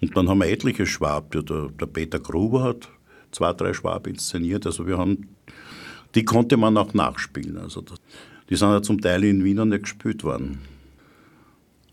[0.00, 2.88] Und dann haben wir etliche Schwab, der, der Peter Gruber hat
[3.30, 4.66] zwei, drei Schwab inszeniert.
[4.66, 5.28] Also wir haben,
[6.14, 7.56] die konnte man auch nachspielen.
[7.58, 7.98] Also das,
[8.50, 10.58] die sind ja zum Teil in Wien nicht gespielt worden.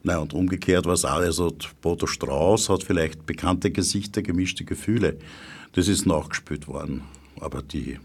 [0.04, 5.18] Nein, und umgekehrt war es auch, also Bodo Strauß hat vielleicht bekannte Gesichter, gemischte Gefühle.
[5.74, 7.04] Das ist nachgespielt worden.
[7.40, 8.00] Aber die,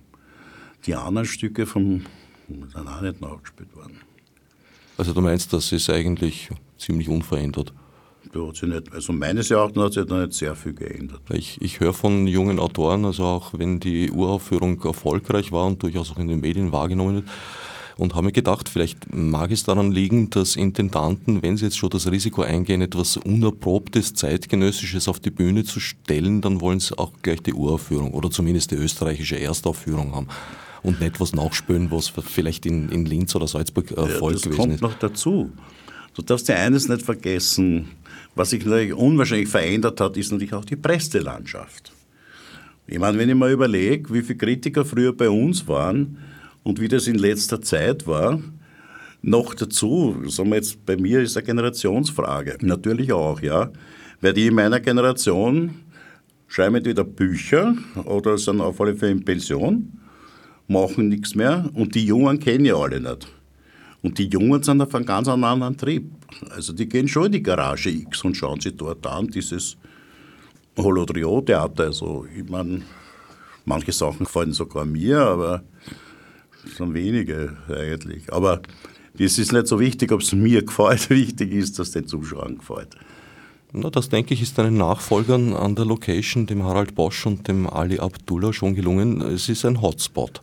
[0.86, 2.04] die anderen Stücke vom,
[2.48, 4.00] sind auch nicht nachgespielt worden.
[4.96, 7.72] Also du meinst, das ist eigentlich ziemlich unverändert?
[8.32, 11.20] da hat sich nicht, also meines Erachtens hat sich da nicht sehr viel geändert.
[11.30, 16.10] Ich, ich höre von jungen Autoren, also auch wenn die Uraufführung erfolgreich war und durchaus
[16.10, 17.28] auch in den Medien wahrgenommen wird,
[17.96, 21.90] und habe mir gedacht, vielleicht mag es daran liegen, dass Intendanten, wenn sie jetzt schon
[21.90, 27.12] das Risiko eingehen, etwas Unerprobtes, Zeitgenössisches auf die Bühne zu stellen, dann wollen sie auch
[27.22, 30.26] gleich die Uraufführung oder zumindest die österreichische Erstaufführung haben
[30.82, 34.56] und nicht was nachspülen, was vielleicht in, in Linz oder Salzburg äh, voll ja, gewesen
[34.56, 34.80] kommt ist.
[34.80, 35.52] noch dazu.
[36.14, 37.88] Du darfst dir eines nicht vergessen,
[38.36, 41.92] was sich natürlich unwahrscheinlich verändert hat, ist natürlich auch die Presselandschaft.
[42.86, 46.18] Ich meine, wenn ich mal überlege, wie viele Kritiker früher bei uns waren
[46.62, 48.40] und wie das in letzter Zeit war,
[49.22, 52.58] noch dazu, sagen wir jetzt, bei mir ist eine Generationsfrage.
[52.60, 53.72] Natürlich auch, ja.
[54.20, 55.70] Weil die in meiner Generation
[56.46, 57.74] schreiben entweder Bücher
[58.04, 59.98] oder sind auf alle Fälle in Pension,
[60.68, 63.26] machen nichts mehr und die Jungen kennen ja alle nicht.
[64.04, 66.12] Und die Jungen sind auf einem ganz anderen Trieb.
[66.50, 69.78] Also die gehen schon in die Garage X und schauen sich dort an, dieses
[70.76, 71.84] Holodrio-Theater.
[71.84, 72.82] Also ich meine,
[73.64, 75.64] manche Sachen gefallen sogar mir, aber
[76.66, 78.30] es sind wenige eigentlich.
[78.30, 78.60] Aber
[79.18, 81.08] es ist nicht so wichtig, ob es mir gefällt.
[81.08, 82.96] Wichtig ist, dass es den Zuschauern gefällt.
[83.72, 87.66] Na, das denke ich, ist deinen Nachfolgern an der Location, dem Harald Bosch und dem
[87.66, 89.22] Ali Abdullah, schon gelungen.
[89.22, 90.42] Es ist ein Hotspot.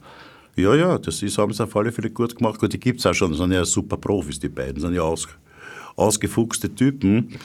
[0.56, 2.60] Ja, ja, das ist, haben sie auf alle Fälle gut gemacht.
[2.60, 5.02] Gut, die gibt es auch schon, das sind ja super Profis, die beiden, sind ja
[5.02, 5.28] aus,
[5.96, 7.38] ausgefuchste Typen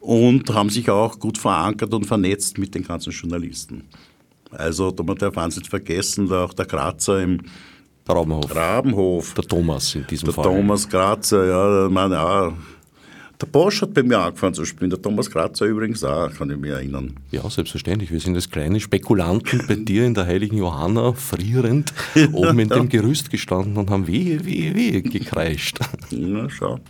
[0.00, 3.84] und haben sich auch gut verankert und vernetzt mit den ganzen Journalisten.
[4.50, 7.40] Also, da man darf eins nicht vergessen, da auch der Grazer im
[8.08, 8.56] Rabenhof.
[8.56, 9.34] Rabenhof.
[9.34, 10.44] Der Thomas in diesem der Fall.
[10.44, 12.52] Thomas Grazer, ja, meine, ja,
[13.40, 16.56] der Bosch hat bei mir angefangen zu spielen, der Thomas Grazer übrigens auch, kann ich
[16.56, 17.14] mich erinnern.
[17.30, 18.10] Ja, selbstverständlich.
[18.10, 21.92] Wir sind als kleine Spekulanten bei dir in der heiligen Johanna frierend
[22.32, 25.78] oben in dem Gerüst gestanden und haben wehe, wehe, wehe gekreischt.
[26.10, 26.80] Ja, schau.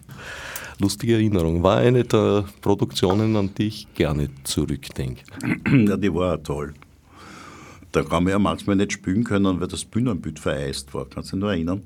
[0.81, 1.63] Lustige Erinnerung.
[1.63, 5.23] War eine der Produktionen, an die ich gerne zurückdenke.
[5.71, 6.75] Ja, die war auch toll.
[7.93, 11.07] Da kann man ja manchmal nicht spielen können, weil das Bühnenbild vereist war.
[11.07, 11.83] Kannst du dich nur erinnern?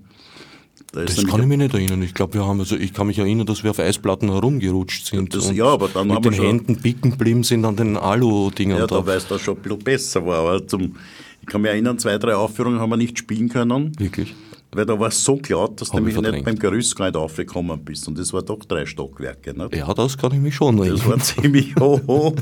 [0.92, 2.02] Da das kann ich mich nicht erinnern.
[2.02, 5.34] Ich glaube, wir haben, also ich kann mich erinnern, dass wir auf Eisplatten herumgerutscht sind.
[5.34, 8.78] Das, ja, aber dann mit haben den wir Händen bicken geblieben sind an den Alu-Dingern.
[8.78, 8.96] Ja, da.
[8.96, 10.40] da weil es da schon ein bisschen besser war.
[10.40, 10.96] Aber zum,
[11.40, 13.98] ich kann mich erinnern, zwei, drei Aufführungen haben wir nicht spielen können.
[13.98, 14.34] Wirklich?
[14.74, 17.04] Weil da war es so laut, dass Hab du ich nämlich nicht beim Gerüst gar
[17.04, 18.08] nicht aufgekommen bist.
[18.08, 19.52] Und das war doch drei Stockwerke.
[19.52, 19.76] Nicht?
[19.76, 21.06] Ja, das kann ich mich schon Das erinnern.
[21.10, 22.34] war ziemlich hoch.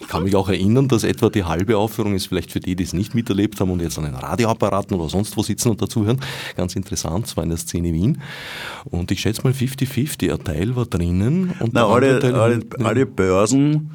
[0.00, 2.84] Ich kann mich auch erinnern, dass etwa die halbe Aufführung ist, vielleicht für die, die
[2.84, 6.20] es nicht miterlebt haben und jetzt an den Radioapparaten oder sonst wo sitzen und dazuhören,
[6.56, 8.20] ganz interessant, es war in der Szene Wien.
[8.84, 13.06] Und ich schätze mal 50-50, ein Teil war drinnen und Na, alle, Teil alle, alle
[13.06, 13.90] Börsen,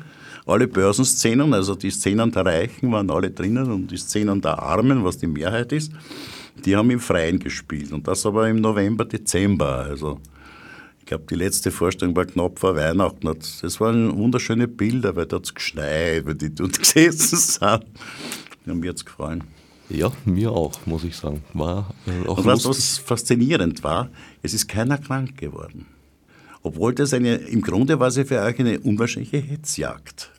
[0.45, 5.05] alle Börsenszenen, also die Szenen der Reichen waren alle drinnen und die Szenen der Armen,
[5.05, 5.93] was die Mehrheit ist,
[6.65, 7.91] die haben im Freien gespielt.
[7.91, 9.85] Und das aber im November, Dezember.
[9.89, 10.19] Also
[10.99, 13.25] ich glaube, die letzte Vorstellung war knapp vor Weihnachten.
[13.25, 17.85] Das waren wunderschöne Bilder, weil da hat es geschneit, weil die dort gesessen sind.
[18.65, 19.43] Die haben mir jetzt gefallen.
[19.89, 21.41] Ja, mir auch, muss ich sagen.
[21.53, 24.09] War äh, auch Und was, was faszinierend war,
[24.43, 25.87] es ist keiner krank geworden.
[26.61, 30.31] Obwohl das eine, im Grunde war es ja für euch eine unwahrscheinliche Hetzjagd.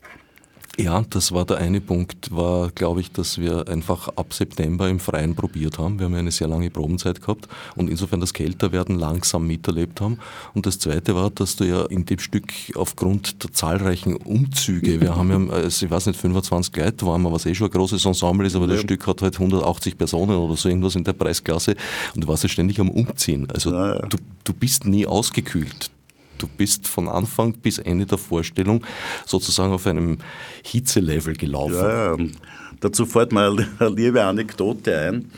[0.83, 4.99] Ja, das war der eine Punkt, war, glaube ich, dass wir einfach ab September im
[4.99, 5.99] Freien probiert haben.
[5.99, 10.19] Wir haben ja eine sehr lange Probenzeit gehabt und insofern das Kälterwerden langsam miterlebt haben.
[10.55, 15.17] Und das zweite war, dass du ja in dem Stück aufgrund der zahlreichen Umzüge, wir
[15.17, 18.03] haben ja, also ich weiß nicht, 25 Leute waren wir, was eh schon ein großes
[18.07, 21.77] Ensemble ist, aber das Stück hat halt 180 Personen oder so irgendwas in der Preisklasse
[22.15, 23.47] und du warst ja ständig am Umziehen.
[23.51, 24.07] Also Ja, ja.
[24.07, 25.91] Du, du bist nie ausgekühlt.
[26.41, 28.83] Du bist von Anfang bis Ende der Vorstellung
[29.27, 30.17] sozusagen auf einem
[30.65, 31.75] Hitzelevel gelaufen.
[31.75, 32.27] Ja, ja.
[32.81, 35.31] Dazu fällt mir eine liebe Anekdote ein.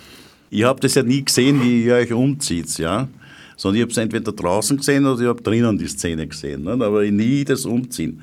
[0.48, 3.08] Ich habe das ja nie gesehen, wie ihr euch umzieht, ja.
[3.56, 6.62] Sondern ich habe es entweder draußen gesehen oder ich habe drinnen die Szene gesehen.
[6.62, 6.80] Nicht?
[6.80, 8.22] Aber nie das Umziehen.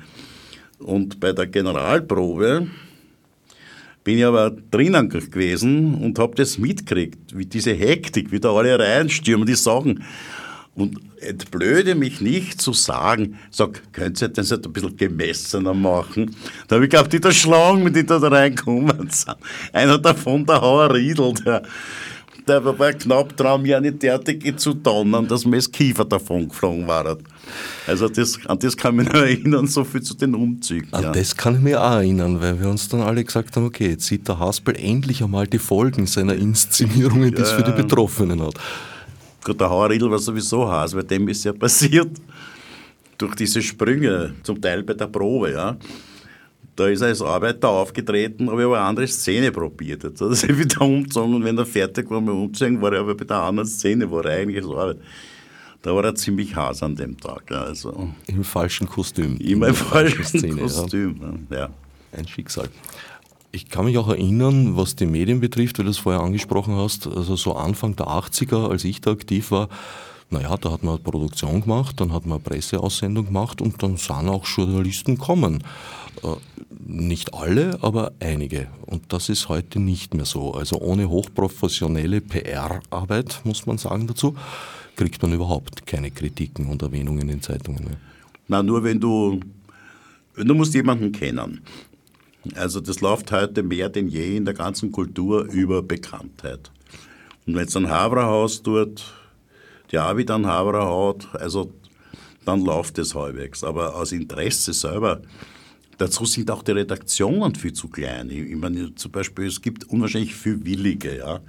[0.78, 2.66] Und bei der Generalprobe
[4.04, 8.78] bin ich aber drinnen gewesen und habe das mitgekriegt, wie diese Hektik, wie da alle
[8.78, 10.02] reinstürmen, die sagen.
[10.80, 16.34] Und entblöde mich nicht zu sagen, sag, könnt ihr das nicht ein bisschen gemessener machen?
[16.68, 19.36] Da habe ich gehabt, die da Schlangen, die da reinkommen sind.
[19.72, 21.62] Einer davon, der Hauer Riedl, der,
[22.48, 26.86] der war knapp dran, mir eine derartige zu donnern, dass mir das Kiefer davon geflogen
[26.86, 27.18] war.
[27.86, 30.88] Also das, an das kann ich mich noch erinnern, so viel zu den Umzügen.
[30.92, 31.12] An ja.
[31.12, 34.06] das kann ich mir auch erinnern, weil wir uns dann alle gesagt haben, okay, jetzt
[34.06, 38.54] sieht der Haspel endlich einmal die Folgen seiner Inszenierungen, die es für die Betroffenen hat.
[39.44, 42.10] Gut, der Hauerriedl war sowieso Haas, weil dem ist ja passiert
[43.18, 45.76] durch diese Sprünge, zum Teil bei der Probe, ja.
[46.76, 50.04] Da ist er als Arbeiter aufgetreten, aber er eine andere Szene probiert.
[50.04, 53.00] Jetzt hat er sich wieder umgezogen und wenn er fertig war mit Umziehen, war er
[53.00, 54.98] aber bei der anderen Szene, wo er eigentlich als Arbeit.
[55.82, 57.50] Da war er ziemlich Haas an dem Tag.
[57.52, 59.36] Also Im falschen Kostüm.
[59.38, 61.46] immer im falschen Szene, Kostüm.
[61.50, 61.58] Ja.
[61.58, 61.70] Ja.
[62.12, 62.68] Ein Schicksal.
[63.52, 67.06] Ich kann mich auch erinnern, was die Medien betrifft, weil du es vorher angesprochen hast,
[67.06, 69.68] also so Anfang der 80er, als ich da aktiv war,
[70.30, 73.96] naja, da hat man eine Produktion gemacht, dann hat man eine Presseaussendung gemacht und dann
[73.96, 75.64] sahen auch Journalisten kommen.
[76.22, 76.36] Äh,
[76.86, 78.68] nicht alle, aber einige.
[78.86, 80.54] Und das ist heute nicht mehr so.
[80.54, 84.36] Also ohne hochprofessionelle PR-Arbeit, muss man sagen dazu,
[84.94, 87.96] kriegt man überhaupt keine Kritiken und Erwähnungen in Zeitungen mehr.
[88.46, 89.40] Na, nur wenn du,
[90.36, 91.60] du musst jemanden kennen.
[92.54, 96.70] Also das läuft heute mehr denn je in der ganzen Kultur über Bekanntheit.
[97.46, 99.02] Und wenn es ein Haberhaus tut,
[99.90, 101.72] die wieder einen Haberer hat, also
[102.44, 103.64] dann läuft es halbwegs.
[103.64, 105.22] Aber aus Interesse selber,
[105.98, 108.30] dazu sind auch die Redaktionen viel zu klein.
[108.30, 111.40] Ich meine, zum Beispiel, es gibt unwahrscheinlich viel Willige, ja.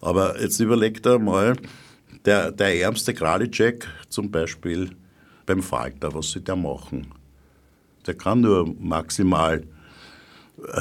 [0.00, 1.56] Aber jetzt überlegt er mal,
[2.24, 4.90] der, der ärmste Kralicek zum Beispiel
[5.46, 7.06] beim Falter, was soll der machen?
[8.06, 9.62] Der kann nur maximal,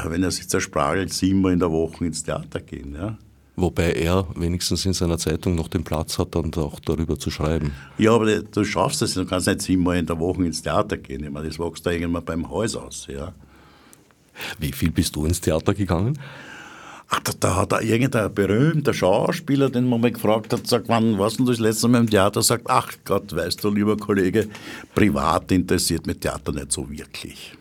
[0.05, 2.95] wenn er sich zersprachelt, siebenmal in der Woche ins Theater gehen.
[2.95, 3.17] Ja?
[3.55, 7.71] Wobei er wenigstens in seiner Zeitung noch den Platz hat, dann auch darüber zu schreiben.
[7.97, 11.23] Ja, aber du schaffst das, du kannst nicht siebenmal in der Woche ins Theater gehen.
[11.23, 13.07] Ich meine, das wächst da irgendwann beim Haus aus.
[13.07, 13.33] Ja.
[14.57, 16.17] Wie viel bist du ins Theater gegangen?
[17.09, 21.19] Ach, da, da hat er irgendein berühmter Schauspieler, den man mal gefragt hat, sagt, wann
[21.19, 22.41] warst du das letzte Mal im Theater?
[22.41, 24.47] Sagt, ach Gott, weißt du, lieber Kollege,
[24.95, 27.57] privat interessiert mich Theater nicht so wirklich.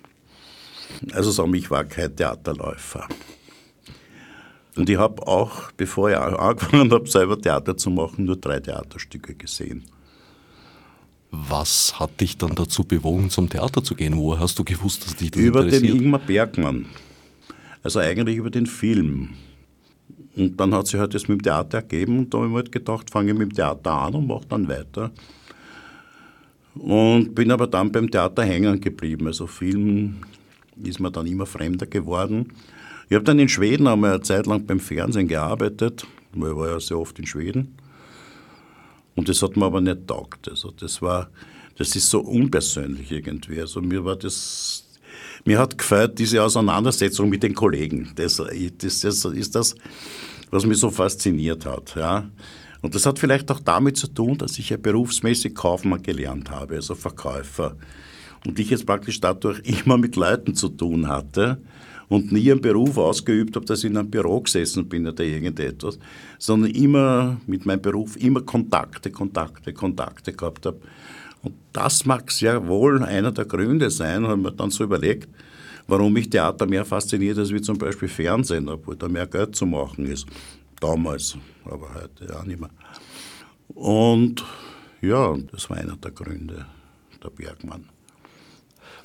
[1.13, 3.09] Also sagen ich war kein Theaterläufer.
[4.77, 9.35] Und ich habe auch, bevor ich angefangen habe, selber Theater zu machen, nur drei Theaterstücke
[9.35, 9.85] gesehen.
[11.33, 14.17] Was hat dich dann dazu bewogen, zum Theater zu gehen?
[14.17, 15.85] Wo hast du gewusst, dass dich das über interessiert?
[15.85, 16.87] Über den Ingmar Bergmann.
[17.83, 19.31] Also eigentlich über den Film.
[20.37, 22.59] Und dann hat sich halt das mit dem Theater ergeben und da habe ich mir
[22.59, 25.11] halt gedacht, fange ich mit dem Theater an und mache dann weiter.
[26.75, 29.27] Und bin aber dann beim Theater hängen geblieben.
[29.27, 30.17] Also Film
[30.85, 32.53] ist mir dann immer fremder geworden.
[33.09, 36.69] Ich habe dann in Schweden einmal eine Zeit lang beim Fernsehen gearbeitet, weil ich war
[36.69, 37.77] ja sehr oft in Schweden.
[39.17, 40.49] Und das hat mir aber nicht taugt.
[40.49, 41.01] Also das
[41.77, 43.61] das ist so unpersönlich irgendwie.
[43.61, 44.87] Also mir war das
[45.45, 48.13] mir hat gefällt diese Auseinandersetzung mit den Kollegen.
[48.17, 49.75] Das, das, das ist das,
[50.51, 51.95] was mich so fasziniert hat.
[51.97, 52.29] Ja.
[52.83, 56.77] Und das hat vielleicht auch damit zu tun, dass ich ja berufsmäßig Kaufmann gelernt habe,
[56.77, 57.77] also Verkäufer.
[58.47, 61.59] Und ich jetzt praktisch dadurch immer mit Leuten zu tun hatte
[62.09, 65.99] und nie einen Beruf ausgeübt habe, dass ich in einem Büro gesessen bin oder irgendetwas,
[66.39, 70.81] sondern immer mit meinem Beruf immer Kontakte, Kontakte, Kontakte gehabt habe.
[71.43, 75.29] Und das mag sehr wohl einer der Gründe sein, haben wir dann so überlegt,
[75.87, 79.67] warum mich Theater mehr fasziniert als wie zum Beispiel Fernsehen, obwohl da mehr Geld zu
[79.67, 80.27] machen ist.
[80.81, 82.71] Damals, aber heute auch nicht mehr.
[83.69, 84.45] Und
[85.01, 86.67] ja, das war einer der Gründe,
[87.23, 87.85] der Bergmann.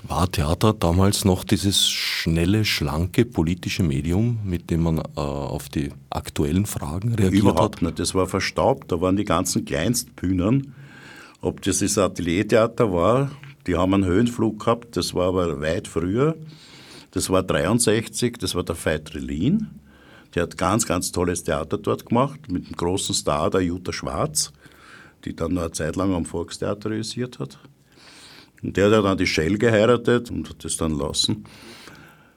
[0.04, 5.90] War Theater damals noch dieses schnelle, schlanke politische Medium, mit dem man äh, auf die
[6.10, 7.66] aktuellen Fragen reagiert Überhaupt hat?
[7.66, 8.00] Überhaupt nicht.
[8.00, 8.92] Das war verstaubt.
[8.92, 10.74] Da waren die ganzen Kleinstbühnen
[11.46, 13.30] ob das das Ateliertheater war,
[13.68, 16.36] die haben einen Höhenflug gehabt, das war aber weit früher.
[17.12, 19.68] Das war 63, das war der Veit Relin.
[20.34, 24.54] Der hat ganz, ganz tolles Theater dort gemacht, mit dem großen Star, der Jutta Schwarz,
[25.24, 27.60] die dann noch eine Zeit lang am Volkstheater realisiert hat.
[28.66, 31.46] Und der hat dann die Shell geheiratet und hat das dann lassen.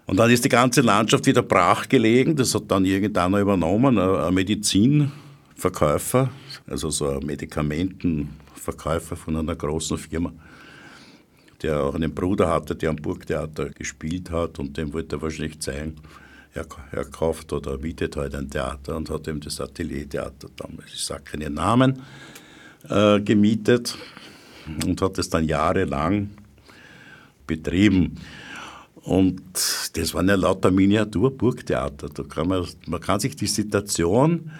[0.06, 2.36] Und dann ist die ganze Landschaft wieder brach gelegen.
[2.36, 6.30] Das hat dann irgendeiner übernommen, ein Medizinverkäufer,
[6.66, 10.32] also so ein Medikamenten, Verkäufer von einer großen Firma,
[11.62, 15.60] der auch einen Bruder hatte, der am Burgtheater gespielt hat und dem wollte er wahrscheinlich
[15.60, 15.96] zeigen,
[16.54, 21.04] er, er kauft oder mietet halt ein Theater und hat eben das Ateliertheater damals, ich
[21.04, 22.02] sage keinen Namen,
[22.88, 23.96] äh, gemietet
[24.86, 26.30] und hat es dann jahrelang
[27.46, 28.16] betrieben.
[29.02, 29.40] Und
[29.94, 32.08] das waren ja lauter Miniatur-Burgtheater.
[32.08, 34.50] Da kann man, man kann sich die Situation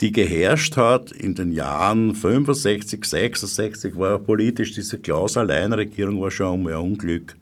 [0.00, 6.74] die geherrscht hat in den Jahren 65, 66, war politisch diese Klaus-Allein-Regierung war schon einmal
[6.74, 7.36] ein Unglück.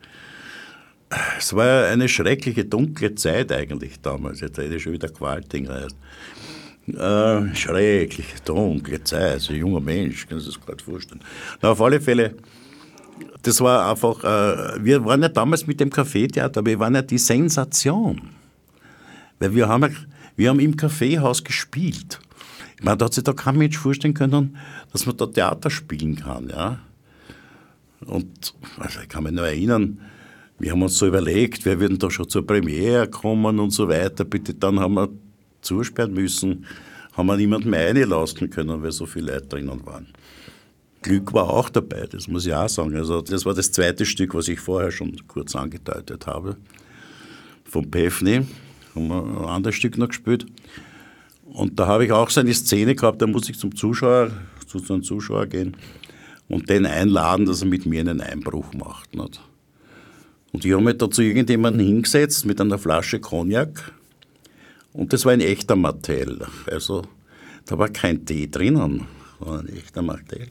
[1.39, 4.41] Es war eine schreckliche, dunkle Zeit eigentlich damals.
[4.41, 5.69] Jetzt rede ich schon wieder Qualting.
[6.89, 9.33] Äh, schreckliche, dunkle Zeit.
[9.35, 11.21] Also ein junger Mensch, kann sich das gerade vorstellen.
[11.61, 12.35] Na, auf alle Fälle,
[13.43, 17.19] das war einfach, äh, wir waren ja damals mit dem Kaffeetheater, wir waren ja die
[17.19, 18.21] Sensation.
[19.39, 19.97] Weil wir haben,
[20.37, 22.21] wir haben im Kaffeehaus gespielt.
[22.83, 24.57] Man hat sich da kein Mensch vorstellen können,
[24.93, 26.49] dass man da Theater spielen kann.
[26.49, 26.81] Ja?
[28.07, 30.01] Und also ich kann mich nur erinnern,
[30.59, 34.25] wir haben uns so überlegt, wir würden da schon zur Premiere kommen und so weiter.
[34.25, 35.09] Bitte, dann haben wir
[35.63, 36.67] zusperren müssen,
[37.15, 40.09] haben wir niemanden mehr reinlassen können, weil so viele Leute drinnen waren.
[41.03, 42.97] Glück war auch dabei, das muss ich auch sagen.
[42.97, 46.57] Also das war das zweite Stück, was ich vorher schon kurz angedeutet habe.
[47.65, 48.47] von Pefni,
[48.95, 50.47] haben wir ein anderes Stück noch gespielt.
[51.45, 54.31] Und da habe ich auch so eine Szene gehabt, da muss ich zum Zuschauer,
[54.67, 55.77] zu einem Zuschauer gehen
[56.49, 59.11] und den einladen, dass er mit mir einen Einbruch macht.
[60.53, 63.93] Und ich habe mich da zu irgendjemandem hingesetzt mit einer Flasche Cognac
[64.93, 66.39] und das war ein echter Martell.
[66.67, 67.03] Also
[67.67, 69.07] da war kein Tee drinnen,
[69.39, 70.49] sondern ein echter Martell.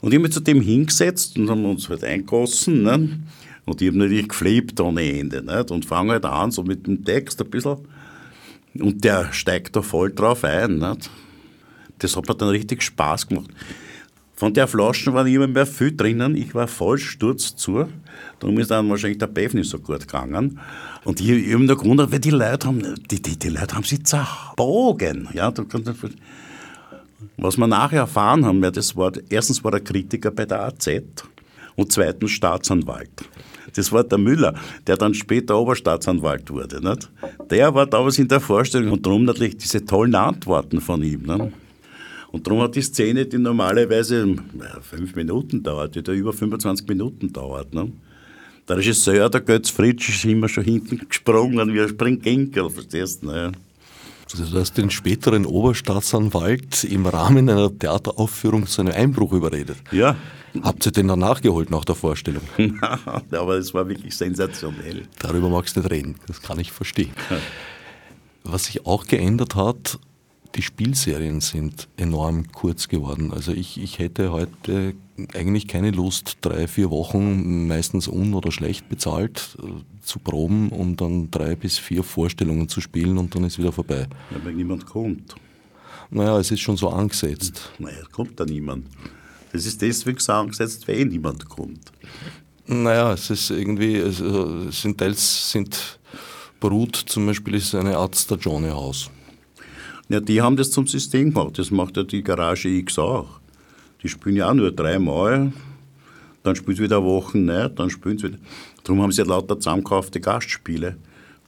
[0.00, 2.82] Und ich habe mich zu dem hingesetzt und haben uns halt eingossen.
[2.82, 3.20] Ne?
[3.64, 5.42] Und ich habe natürlich geflebt ohne Ende.
[5.42, 5.70] Nicht?
[5.70, 7.78] Und fange halt an, so mit dem Text ein bisschen.
[8.78, 10.78] Und der steigt da voll drauf ein.
[10.78, 11.10] Nicht?
[11.98, 13.50] Das hat mir dann richtig Spaß gemacht.
[14.34, 16.36] Von der Flaschen war nicht mehr viel drinnen.
[16.36, 17.88] Ich war voll Sturz zu.
[18.38, 20.60] Darum ist dann wahrscheinlich der Beef nicht so gut gegangen.
[21.04, 23.84] Und ich, ich habe mir gewundert, weil die Leute haben, die, die, die Leute haben
[23.84, 25.28] sich zerbogen.
[25.32, 26.16] Ja, du kannst nicht,
[27.38, 30.88] was wir nachher erfahren haben, ja, das war, erstens war er Kritiker bei der AZ
[31.76, 33.10] und zweitens Staatsanwalt.
[33.74, 34.54] Das war der Müller,
[34.86, 36.82] der dann später Oberstaatsanwalt wurde.
[36.82, 37.10] Nicht?
[37.50, 41.22] Der war damals in der Vorstellung und darum natürlich diese tollen Antworten von ihm.
[41.22, 41.52] Nicht?
[42.32, 44.36] Und darum hat die Szene, die normalerweise
[44.82, 47.74] fünf Minuten dauert, die da über 25 Minuten dauert.
[47.74, 47.92] Ne?
[48.68, 53.28] Der Regisseur, der Götz Fritsch, ist immer schon hinten gesprungen wie ein Springginkel, verstehst du?
[53.28, 53.52] Ne?
[54.32, 59.76] Also du hast den späteren Oberstaatsanwalt im Rahmen einer Theateraufführung zu einem Einbruch überredet.
[59.92, 60.16] Ja.
[60.62, 62.42] Habt ihr den dann nachgeholt nach der Vorstellung?
[63.30, 65.02] Aber es war wirklich sensationell.
[65.18, 67.12] Darüber magst du nicht reden, das kann ich verstehen.
[68.42, 69.98] Was sich auch geändert hat,
[70.56, 73.32] die Spielserien sind enorm kurz geworden.
[73.32, 74.94] Also ich, ich hätte heute
[75.34, 79.66] eigentlich keine Lust, drei, vier Wochen meistens un- oder schlecht bezahlt äh,
[80.02, 84.06] zu proben, um dann drei bis vier Vorstellungen zu spielen und dann ist wieder vorbei.
[84.30, 85.34] Ja, weil niemand kommt.
[86.10, 87.70] Naja, es ist schon so angesetzt.
[87.78, 88.86] Naja, kommt da niemand.
[89.52, 91.92] Das ist deswegen so angesetzt, weil eh niemand kommt.
[92.66, 95.98] Naja, es ist irgendwie, also sind teils sind
[96.60, 99.10] Brut zum Beispiel ist eine Art Stagione-Haus.
[100.08, 101.58] Ja, die haben das zum System gemacht.
[101.58, 103.40] Das macht ja die Garage X auch.
[104.02, 105.52] Die spielen ja auch nur dreimal,
[106.44, 108.38] dann spielen sie wieder Wochen nicht, dann spielen sie wieder.
[108.84, 110.96] Darum haben sie ja lauter zusammengekaufte Gastspiele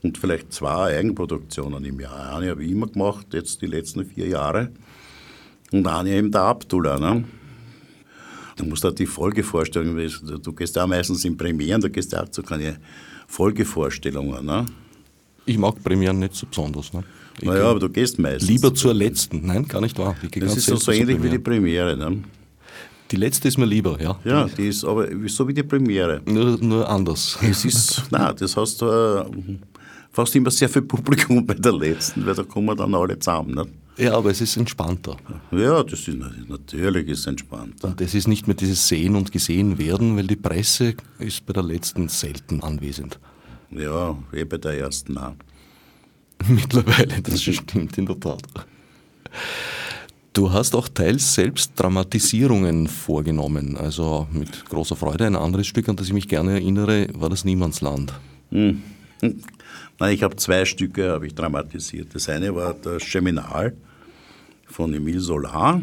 [0.02, 2.36] und vielleicht zwei Eigenproduktionen im Jahr.
[2.36, 4.70] Eine habe ich immer gemacht, jetzt die letzten vier Jahre.
[5.70, 6.98] Und eine eben der Abdullah.
[6.98, 7.24] Ne?
[8.56, 10.10] Du musst halt die Folgevorstellungen,
[10.42, 12.78] du gehst ja meistens in Premieren, du gehst ja auch zu keine
[13.28, 14.44] Folgevorstellungen.
[14.44, 14.66] Ne?
[15.46, 16.92] Ich mag Premieren nicht so besonders.
[16.92, 17.04] Ne?
[17.42, 18.48] Naja, aber du gehst meistens.
[18.48, 19.46] Lieber zur letzten.
[19.46, 20.16] Nein, gar nicht wahr.
[20.40, 21.96] das ist so, so ähnlich wie die Premiere.
[21.96, 22.22] Ne?
[23.10, 24.18] Die letzte ist mir lieber, ja.
[24.24, 26.20] Ja, die ist aber so wie die Premiere.
[26.26, 27.38] Nur, nur anders.
[27.42, 29.24] Es ist, nein, das heißt äh,
[30.12, 33.54] fast immer sehr viel Publikum bei der letzten, weil da kommen dann alle zusammen.
[33.54, 33.70] Nicht?
[33.98, 35.16] Ja, aber es ist entspannter.
[35.50, 36.18] Ja, das ist
[36.48, 37.88] natürlich ist entspannter.
[37.88, 41.52] Und es ist nicht mehr dieses Sehen und Gesehen werden, weil die Presse ist bei
[41.52, 43.18] der letzten selten anwesend.
[43.70, 45.34] Ja, eh bei der ersten auch.
[46.48, 48.42] Mittlerweile, das stimmt in der Tat.
[50.32, 55.26] Du hast auch teils selbst Dramatisierungen vorgenommen, also mit großer Freude.
[55.26, 58.12] Ein anderes Stück, an das ich mich gerne erinnere, war das Niemandsland.
[58.50, 58.82] Hm.
[59.20, 62.14] Nein, ich habe zwei Stücke habe ich dramatisiert.
[62.14, 63.76] Das eine war das Geminal
[64.66, 65.82] von Emile Solar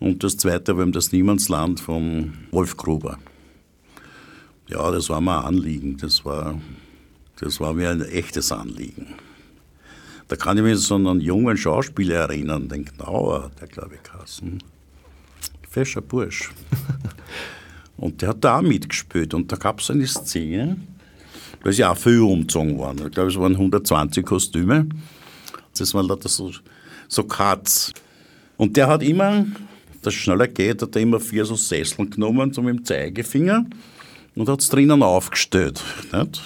[0.00, 3.18] und das zweite war das Niemandsland von Wolf Gruber.
[4.68, 5.98] Ja, das war mir ein Anliegen.
[5.98, 6.58] Das war,
[7.36, 9.08] das war mir ein echtes Anliegen.
[10.32, 14.02] Da kann ich mich so an einen jungen Schauspieler erinnern, den Knauer, der glaube ich
[14.02, 14.62] Kassen.
[15.68, 16.50] Fescher Bursch.
[17.98, 19.34] und der hat da auch mitgespielt.
[19.34, 20.78] Und da gab es eine Szene,
[21.62, 23.08] da ist ja auch viel umgezogen worden.
[23.08, 24.88] Ich glaube, es waren 120 Kostüme.
[25.76, 26.50] Das waren lauter so,
[27.08, 27.92] so Cuts.
[28.56, 29.44] Und der hat immer,
[30.00, 33.66] dass es schneller geht, hat er immer vier so Sesseln genommen, so mit dem Zeigefinger
[34.34, 35.82] und hat es drinnen aufgestellt.
[36.10, 36.40] Nicht?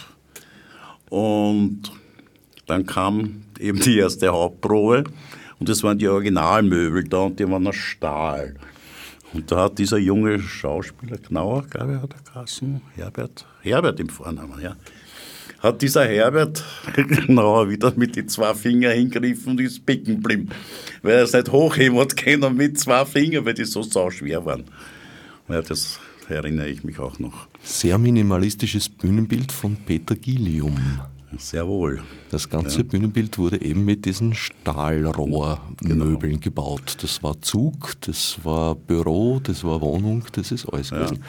[1.08, 1.92] Und
[2.66, 5.04] dann kam eben die erste Hauptprobe
[5.58, 8.56] und das waren die Originalmöbel da und die waren aus Stahl.
[9.32, 14.08] Und da hat dieser junge Schauspieler, Knauer, glaube ich, hat er Kassen, Herbert, Herbert im
[14.08, 14.76] Vornamen, ja,
[15.58, 20.50] hat dieser Herbert Knauer wieder mit den zwei Fingern hingegriffen und ist bicken geblieben.
[21.02, 24.64] Weil er es nicht hochheben hat können mit zwei Fingern, weil die so sauschwer waren.
[25.48, 25.98] Ja, das
[26.28, 27.48] erinnere ich mich auch noch.
[27.62, 30.76] Sehr minimalistisches Bühnenbild von Peter Gillium.
[31.38, 32.02] Sehr wohl.
[32.30, 32.84] Das ganze ja.
[32.84, 36.40] Bühnenbild wurde eben mit diesen Stahlrohrmöbeln genau.
[36.40, 36.96] gebaut.
[37.02, 40.98] Das war Zug, das war Büro, das war Wohnung, das ist alles ja.
[40.98, 41.24] gewesen.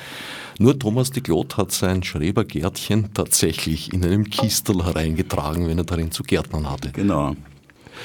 [0.60, 6.12] Nur Thomas de Glot hat sein Schrebergärtchen tatsächlich in einem Kistel hereingetragen, wenn er darin
[6.12, 6.91] zu Gärtnern hatte.
[6.91, 7.36] Genau.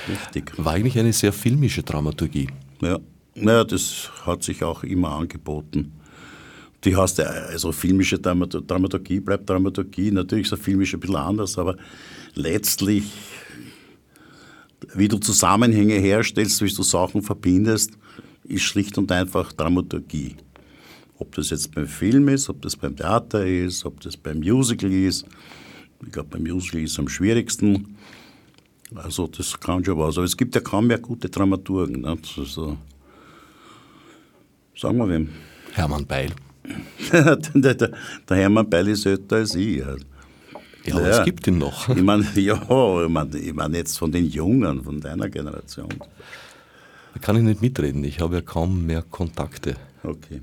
[0.08, 0.52] Richtig.
[0.56, 2.48] War eigentlich eine sehr filmische Dramaturgie.
[2.80, 2.98] Ja,
[3.34, 5.92] naja, das hat sich auch immer angeboten
[6.84, 10.10] Die heißt ja, also filmische Dramaturgie bleibt Dramaturgie.
[10.10, 11.76] Natürlich ist der filmische ein bisschen anders, aber
[12.34, 13.04] letztlich,
[14.94, 17.92] wie du Zusammenhänge herstellst, wie du Sachen verbindest,
[18.44, 20.36] ist schlicht und einfach Dramaturgie.
[21.18, 24.90] Ob das jetzt beim Film ist, ob das beim Theater ist, ob das beim Musical
[24.90, 25.24] ist.
[26.04, 27.96] Ich glaube, beim Musical ist es am schwierigsten.
[28.96, 30.18] Also das kann schon was.
[30.18, 32.00] Aber es gibt ja kaum mehr gute Dramaturgen.
[32.00, 32.18] Ne?
[32.36, 32.76] Also,
[34.76, 35.28] sagen wir wem.
[35.74, 36.32] Hermann Beil.
[37.54, 39.78] der, der, Hermann Beil ist älter als ich.
[39.78, 39.96] Ja,
[40.84, 41.88] ja aber es gibt ihn noch.
[41.88, 42.54] Ich meine, ja,
[43.02, 45.88] ich meine ich mein jetzt von den Jungen, von deiner Generation.
[47.14, 48.04] Da kann ich nicht mitreden.
[48.04, 49.76] Ich habe ja kaum mehr Kontakte.
[50.02, 50.40] Okay.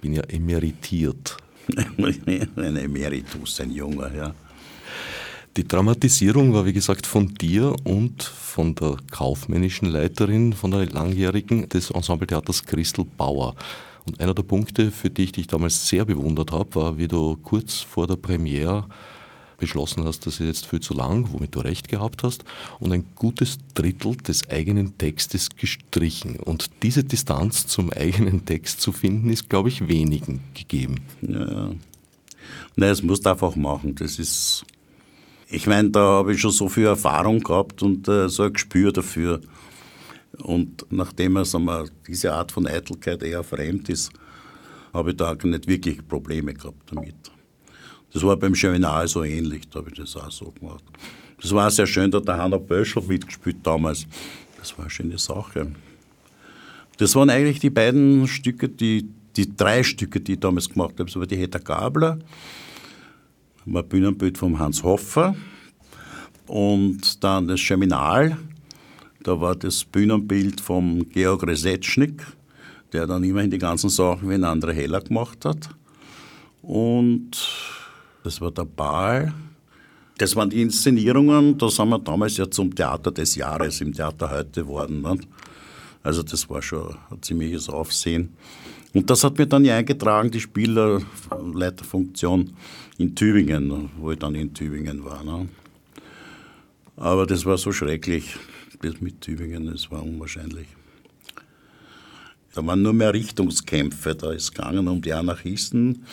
[0.00, 1.36] Bin ja emeritiert.
[1.76, 4.34] ein Emeritus, ein Junger, ja.
[5.56, 11.68] Die Dramatisierung war, wie gesagt, von dir und von der kaufmännischen Leiterin, von der langjährigen
[11.68, 13.56] des Ensembletheaters Christel Bauer.
[14.06, 17.36] Und einer der Punkte, für die ich dich damals sehr bewundert habe, war, wie du
[17.36, 18.86] kurz vor der Premiere
[19.58, 22.44] beschlossen hast, das ist jetzt viel zu lang, womit du recht gehabt hast,
[22.78, 26.36] und ein gutes Drittel des eigenen Textes gestrichen.
[26.36, 30.96] Und diese Distanz zum eigenen Text zu finden, ist, glaube ich, wenigen gegeben.
[31.20, 31.70] Ja.
[32.76, 33.94] Nein, es musst du einfach machen.
[33.96, 34.64] Das ist
[35.52, 38.92] ich meine, da habe ich schon so viel Erfahrung gehabt und äh, so ein Gespür
[38.92, 39.40] dafür.
[40.38, 44.10] Und nachdem er, sagen wir, diese Art von Eitelkeit eher fremd ist,
[44.92, 47.14] habe ich da nicht wirklich Probleme gehabt damit.
[48.12, 50.84] Das war beim Cheminal so ähnlich, da habe ich das auch so gemacht.
[51.40, 54.06] Das war sehr schön, da hat der Hanna Böschel mitgespielt damals.
[54.58, 55.72] Das war eine schöne Sache.
[56.98, 61.06] Das waren eigentlich die beiden Stücke, die, die drei Stücke, die ich damals gemacht habe.
[61.06, 62.18] Das war die Heta Gabler,
[63.64, 65.34] ein Bühnenbild von Hans Hoffer
[66.46, 68.36] und dann das Cheminal.
[69.22, 72.26] Da war das Bühnenbild vom Georg Resetschnik,
[72.92, 75.68] der dann immerhin die ganzen Sachen wie ein anderer Heller gemacht hat.
[76.62, 77.30] Und
[78.24, 79.34] das war der Ball.
[80.16, 84.30] Das waren die Inszenierungen, da sind wir damals ja zum Theater des Jahres im Theater
[84.30, 85.00] heute geworden.
[85.02, 85.18] Ne?
[86.02, 88.30] Also das war schon ein ziemliches Aufsehen.
[88.92, 92.52] Und das hat mir dann ja eingetragen, die Spielerleiterfunktion
[92.98, 95.22] in Tübingen, wo ich dann in Tübingen war.
[95.24, 95.48] Ne?
[96.96, 98.36] Aber das war so schrecklich,
[98.82, 100.66] das mit Tübingen, das war unwahrscheinlich.
[102.52, 106.04] Da waren nur mehr Richtungskämpfe, da ist es gegangen um die Anarchisten,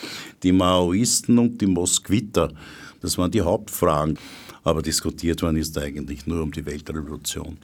[0.42, 2.52] die Maoisten und die Mosquiter.
[3.00, 4.18] Das waren die Hauptfragen.
[4.62, 7.58] Aber diskutiert worden ist eigentlich nur um die Weltrevolution.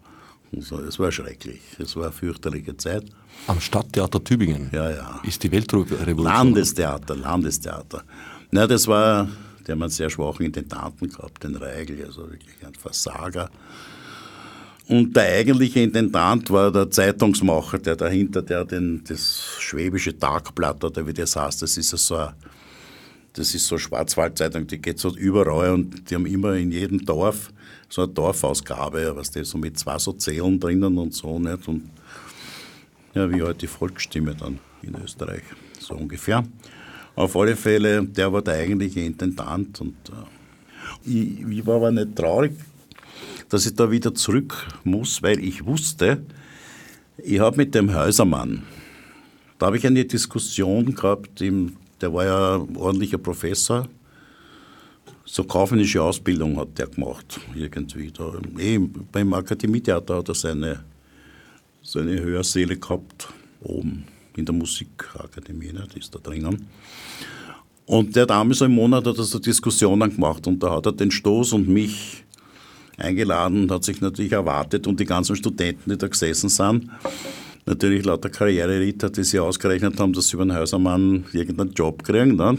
[0.60, 1.60] So, das war schrecklich.
[1.78, 3.04] Es war eine fürchterliche Zeit.
[3.46, 4.70] Am Stadttheater Tübingen?
[4.72, 5.20] Ja, ja.
[5.24, 6.22] Ist die Weltrevolution?
[6.22, 8.04] Landestheater, Landestheater.
[8.50, 9.28] Na, das war,
[9.66, 13.50] der hat einen sehr schwachen Intendanten gehabt, den Reigel, also wirklich ein Versager.
[14.86, 21.06] Und der eigentliche Intendant war der Zeitungsmacher, der dahinter, der den, das Schwäbische Tagblatt oder
[21.06, 22.34] wie das heißt, das ist so eine,
[23.32, 27.50] das ist so Schwarzwaldzeitung, die geht so überall und die haben immer in jedem Dorf
[27.88, 31.88] so eine Dorfausgabe, was das so mit zwei so Zählen drinnen und so nicht und
[33.14, 35.42] ja, wie halt die Volksstimme dann in Österreich,
[35.78, 36.44] so ungefähr.
[37.14, 42.16] Auf alle Fälle, der war der eigentliche Intendant und äh, ich, ich war aber nicht
[42.16, 42.52] traurig,
[43.48, 46.24] dass ich da wieder zurück muss, weil ich wusste,
[47.18, 48.62] ich habe mit dem Häusermann,
[49.58, 53.88] da habe ich eine Diskussion gehabt, der war ja ein ordentlicher Professor,
[55.24, 58.10] so kaufmännische Ausbildung hat der gemacht, irgendwie.
[58.10, 60.84] Da, eh, beim Akademietheater hat er seine,
[61.82, 63.28] seine Hörsäle gehabt,
[63.62, 64.04] oben
[64.36, 66.66] in der Musikakademie, ne, die ist da drinnen.
[67.86, 70.86] Und der hat einmal so im Monat hat er so Diskussionen gemacht und da hat
[70.86, 72.23] er den Stoß und mich
[72.96, 76.90] eingeladen und hat sich natürlich erwartet und die ganzen Studenten, die da gesessen sind,
[77.66, 82.36] natürlich lauter Karriereritter, die sich ausgerechnet haben, dass sie über den Häusermann irgendeinen Job kriegen.
[82.36, 82.58] Ne?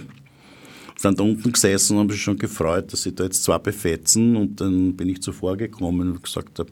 [0.98, 4.36] Sind da unten gesessen und haben sich schon gefreut, dass sie da jetzt zwei befetzen
[4.36, 6.72] und dann bin ich zuvor gekommen und gesagt habe,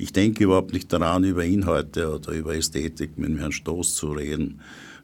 [0.00, 4.60] ich denke überhaupt nicht daran, über Inhalte oder über Ästhetik mit Herrn Stoß zu reden.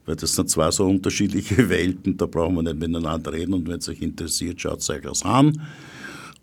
[0.07, 3.79] Weil das sind zwei so unterschiedliche Welten, da brauchen wir nicht miteinander reden und wenn
[3.79, 5.61] es euch interessiert, schaut es euch das an.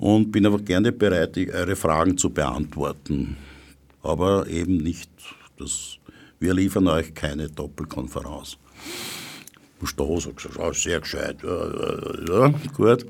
[0.01, 3.37] Und bin aber gerne bereit, eure Fragen zu beantworten.
[4.01, 5.11] Aber eben nicht,
[5.59, 5.99] das,
[6.39, 8.57] wir liefern euch keine Doppelkonferenz.
[9.83, 10.29] Stoß
[10.73, 13.05] sehr gescheit, ja, ja, gut.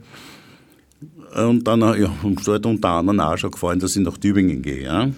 [1.34, 4.84] Und dann ja, ist halt unter anderem auch schon gefallen, dass ich nach Tübingen gehe.
[4.84, 5.10] Ja.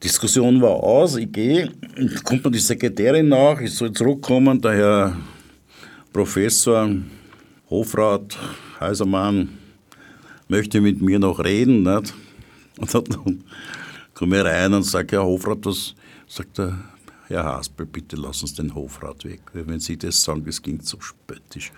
[0.00, 1.68] Diskussion war aus, ich gehe,
[2.22, 5.16] kommt mir die Sekretärin nach, ich soll zurückkommen, der Herr
[6.12, 6.88] Professor,
[7.68, 8.38] Hofrat,
[8.78, 9.48] Heisermann,
[10.48, 11.82] möchte mit mir noch reden.
[11.82, 12.14] Nicht?
[12.78, 13.44] Und dann
[14.14, 15.94] komme ich rein und sage, Herr Hofrat, was
[16.26, 16.78] sagt der
[17.28, 19.40] Herr Haspel, bitte lassen Sie den Hofrat weg.
[19.52, 21.72] Wenn Sie das sagen, das klingt so spöttisch.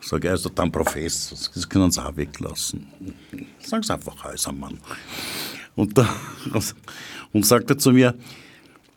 [0.00, 2.86] Sage also dann Professor, das können Sie auch weglassen.
[3.60, 4.78] Sagen Sie einfach Häusermann.
[5.76, 6.14] Und, da,
[7.32, 8.14] und sagt er zu mir,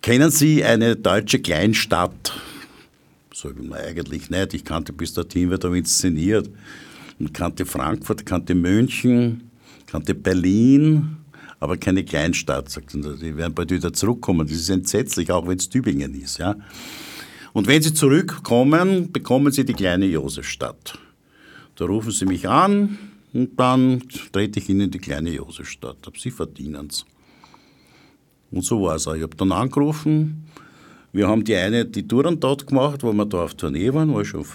[0.01, 2.33] kennen Sie eine deutsche Kleinstadt?
[3.33, 4.53] Sag ich, nein, eigentlich nicht.
[4.55, 6.49] Ich kannte bis dorthin, wird aber inszeniert.
[7.19, 9.49] Und kannte Frankfurt, kannte München,
[9.87, 11.17] kannte Berlin,
[11.59, 12.69] aber keine Kleinstadt.
[12.69, 14.47] Sagt die werden bald wieder zurückkommen.
[14.47, 16.37] Das ist entsetzlich, auch wenn es Tübingen ist.
[16.37, 16.55] Ja.
[17.53, 20.99] Und wenn Sie zurückkommen, bekommen Sie die kleine Josefstadt.
[21.75, 22.97] Da rufen Sie mich an
[23.33, 25.97] und dann trete ich Ihnen die kleine Josefstadt.
[26.17, 27.05] Sie verdienen es.
[28.51, 29.15] Und so war es auch.
[29.15, 30.45] Ich habe dann angerufen.
[31.11, 34.21] Wir haben die eine, die Touren dort gemacht, wo wir da auf Tournee waren, wo
[34.21, 34.45] ich schon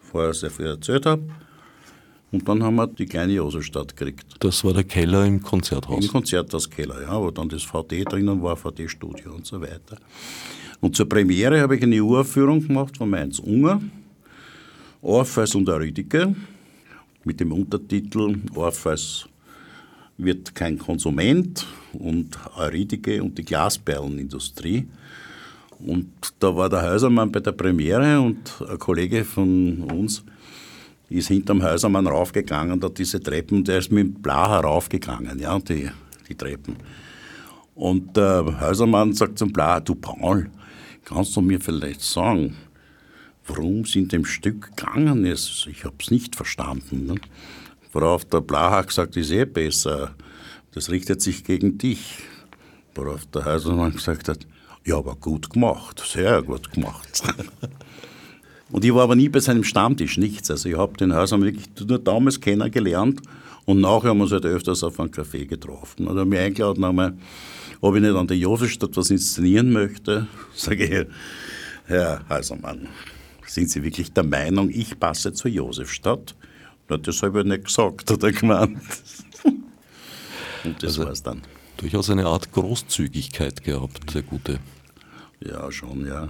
[0.00, 1.22] vorher sehr viel erzählt habe.
[2.30, 4.36] Und dann haben wir die kleine Josefstadt gekriegt.
[4.40, 6.04] Das war der Keller im Konzerthaus?
[6.04, 9.96] Im Konzerthauskeller, ja, wo dann das VD drinnen war, VD-Studio und so weiter.
[10.80, 13.80] Und zur Premiere habe ich eine Uraufführung gemacht von Mainz Unger,
[15.00, 16.34] Orpheus und Eurydice,
[17.24, 19.28] mit dem Untertitel Orpheus
[20.18, 24.88] wird kein Konsument und Eurydice und die Glasperlenindustrie.
[25.78, 26.10] Und
[26.40, 30.24] da war der Häusermann bei der Premiere und ein Kollege von uns,
[31.08, 35.90] ist hinterm Häusermann raufgegangen, da diese Treppen, der ist mit dem Blacher raufgegangen, ja, die,
[36.28, 36.76] die Treppen.
[37.74, 40.50] Und der Häusermann sagt zum Blacher, du Paul,
[41.04, 42.56] kannst du mir vielleicht sagen,
[43.46, 45.66] worum es in dem Stück gegangen ist?
[45.70, 47.06] Ich habe es nicht verstanden.
[47.06, 47.14] Ne?
[47.92, 50.14] Worauf der Blacher gesagt, ist eh besser,
[50.72, 52.18] das richtet sich gegen dich.
[52.94, 54.46] Worauf der Häusermann gesagt hat,
[54.84, 57.22] ja, aber gut gemacht, sehr gut gemacht.
[58.70, 60.50] Und ich war aber nie bei seinem Stammtisch, nichts.
[60.50, 63.22] Also ich habe den Hausmann wirklich nur damals kennengelernt
[63.64, 66.06] und nachher haben wir uns halt öfters auf einen Café getroffen.
[66.06, 67.14] Und er hat mich eingeladen, einmal,
[67.80, 70.26] ob ich nicht an der Josefstadt was inszenieren möchte.
[70.54, 71.06] Sage ich,
[71.86, 72.88] Herr Häusermann,
[73.46, 76.34] sind Sie wirklich der Meinung, ich passe zur Josefstadt?
[76.88, 78.78] Na, das habe ich nicht gesagt, hat er gemeint.
[80.64, 81.42] Und das also, war es dann.
[81.78, 84.58] Durchaus eine Art Großzügigkeit gehabt, der Gute.
[85.40, 86.28] Ja, schon, ja.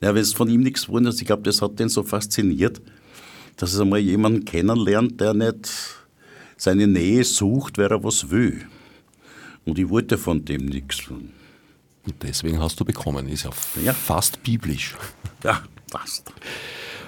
[0.00, 2.80] Ja, wenn es von ihm nichts geworden ist, ich glaube, das hat den so fasziniert,
[3.56, 5.68] dass es einmal jemanden kennenlernt, der nicht
[6.56, 8.66] seine Nähe sucht, wer er was will.
[9.64, 11.08] Und ich wollte von dem nichts.
[11.08, 13.50] Und deswegen hast du bekommen, ist ja,
[13.82, 13.92] ja.
[13.92, 14.96] fast biblisch.
[15.44, 16.32] Ja, fast.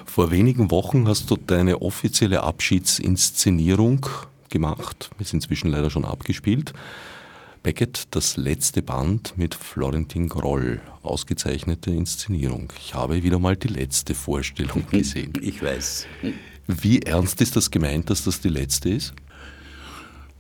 [0.05, 4.07] Vor wenigen Wochen hast du deine offizielle Abschiedsinszenierung
[4.49, 6.73] gemacht, ist inzwischen leider schon abgespielt.
[7.63, 12.73] Beckett, das letzte Band mit Florentin Groll, ausgezeichnete Inszenierung.
[12.79, 15.35] Ich habe wieder mal die letzte Vorstellung gesehen.
[15.43, 16.07] Ich weiß.
[16.67, 19.13] Wie ernst ist das gemeint, dass das die letzte ist?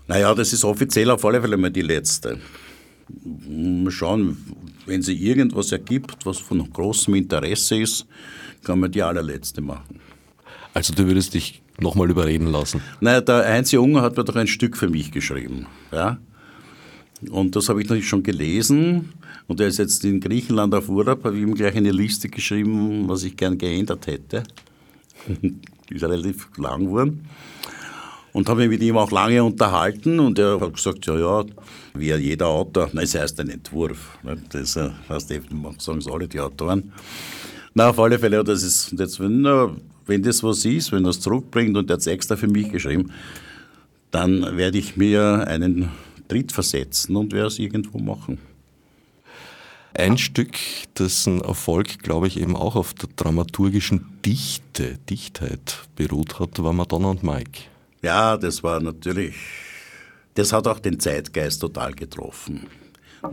[0.06, 2.38] Naja, das ist offiziell auf alle Fälle mal die letzte.
[3.46, 4.38] Mal schauen,
[4.86, 8.06] wenn sie irgendwas ergibt, was von großem Interesse ist,
[8.64, 10.00] kann man die allerletzte machen.
[10.72, 12.80] Also du würdest dich nochmal überreden lassen?
[13.00, 15.66] Naja, der Heinz Junger hat mir doch ein Stück für mich geschrieben.
[15.92, 16.18] Ja?
[17.28, 19.12] Und das habe ich natürlich schon gelesen.
[19.46, 23.08] Und er ist jetzt in Griechenland auf Urlaub, habe ich ihm gleich eine Liste geschrieben,
[23.08, 24.44] was ich gern geändert hätte.
[25.90, 27.26] Ist relativ lang geworden.
[28.32, 31.44] Und habe mich mit ihm auch lange unterhalten und er hat gesagt, ja, ja,
[31.94, 34.18] wie jeder Autor, nein, es heißt ein Entwurf.
[34.22, 34.40] Ne?
[34.50, 36.92] Das heißt, sagen es alle die Autoren.
[37.74, 39.44] Na, auf alle Fälle, das ist jetzt, wenn,
[40.06, 42.70] wenn das was ist, wenn er es zurückbringt und er hat es extra für mich
[42.70, 43.10] geschrieben,
[44.12, 45.88] dann werde ich mir einen
[46.30, 48.38] Tritt versetzen und werde es irgendwo machen.
[49.94, 50.56] Ein Stück,
[50.96, 57.08] dessen Erfolg, glaube ich, eben auch auf der dramaturgischen Dichte, Dichtheit beruht hat, war Madonna
[57.08, 57.62] und Mike.
[58.00, 59.34] Ja, das war natürlich,
[60.34, 62.68] das hat auch den Zeitgeist total getroffen.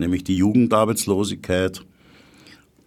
[0.00, 1.80] Nämlich die Jugendarbeitslosigkeit,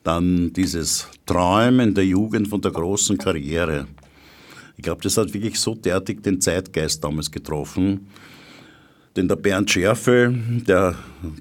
[0.04, 3.88] dann dieses Träumen der Jugend von der großen Karriere.
[4.76, 8.08] Ich glaube, das hat wirklich so derartig den Zeitgeist damals getroffen,
[9.16, 10.34] denn der Bernd Schärfe,
[10.68, 10.96] der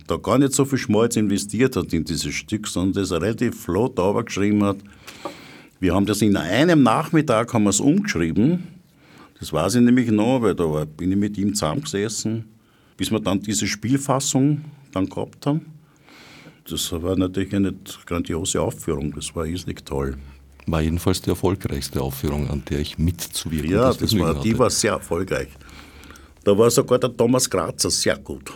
[0.07, 3.97] da gar nicht so viel Schmalz investiert hat in dieses Stück, sondern das relativ flott
[4.27, 4.79] geschrieben hat.
[5.79, 8.66] Wir haben das in einem Nachmittag haben wir es umgeschrieben.
[9.39, 12.45] Das weiß ich nämlich noch, weil da bin ich mit ihm zusammengesessen,
[12.97, 14.62] bis wir dann diese Spielfassung
[14.93, 15.64] dann gehabt haben.
[16.68, 20.16] Das war natürlich eine grandiose Aufführung, das war irrsinnig toll.
[20.66, 24.93] War jedenfalls die erfolgreichste Aufführung, an der ich mitzuwirken Ja, das war, die war sehr
[24.93, 25.49] erfolgreich.
[26.45, 28.51] Da war sogar der Thomas Grazer sehr gut.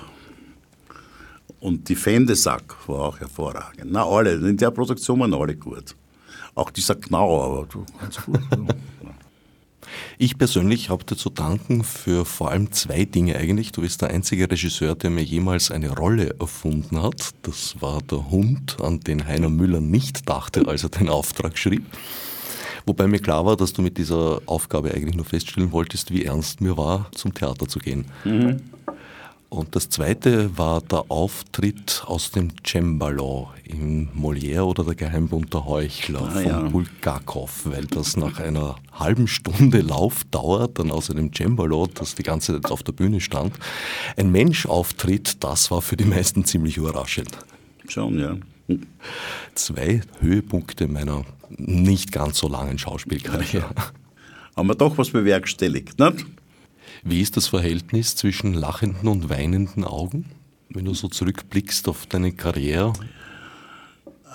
[1.60, 3.90] Und die Fendesack war auch hervorragend.
[3.90, 5.94] Na, alle, in der Produktion waren alle gut.
[6.54, 8.40] Auch dieser Knauer, du, ganz gut.
[10.18, 13.72] Ich persönlich habe dir zu danken für vor allem zwei Dinge eigentlich.
[13.72, 17.30] Du bist der einzige Regisseur, der mir jemals eine Rolle erfunden hat.
[17.42, 21.84] Das war der Hund, an den Heiner Müller nicht dachte, als er den Auftrag schrieb.
[22.86, 26.60] Wobei mir klar war, dass du mit dieser Aufgabe eigentlich nur feststellen wolltest, wie ernst
[26.60, 28.06] mir war, zum Theater zu gehen.
[28.24, 28.60] Mhm.
[29.54, 35.64] Und das zweite war der Auftritt aus dem Cembalo im Molière oder der Geheimbund der
[35.64, 36.60] Heuchler ah, von ja.
[36.62, 42.54] Bulgakov, weil das nach einer halben Stunde Laufdauer dann aus einem Cembalo, das die ganze
[42.60, 43.54] Zeit auf der Bühne stand,
[44.16, 47.38] ein Mensch auftritt, das war für die meisten ziemlich überraschend.
[47.86, 48.36] Schon, ja.
[49.54, 51.24] Zwei Höhepunkte meiner
[51.56, 53.70] nicht ganz so langen Schauspielkarriere.
[54.56, 56.26] Haben wir doch was bewerkstelligt, nicht?
[57.02, 60.26] Wie ist das Verhältnis zwischen lachenden und weinenden Augen,
[60.70, 62.92] wenn du so zurückblickst auf deine Karriere?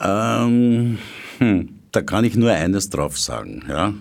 [0.01, 0.99] Ähm,
[1.39, 3.63] hm, da kann ich nur eines drauf sagen.
[3.67, 3.93] Ja.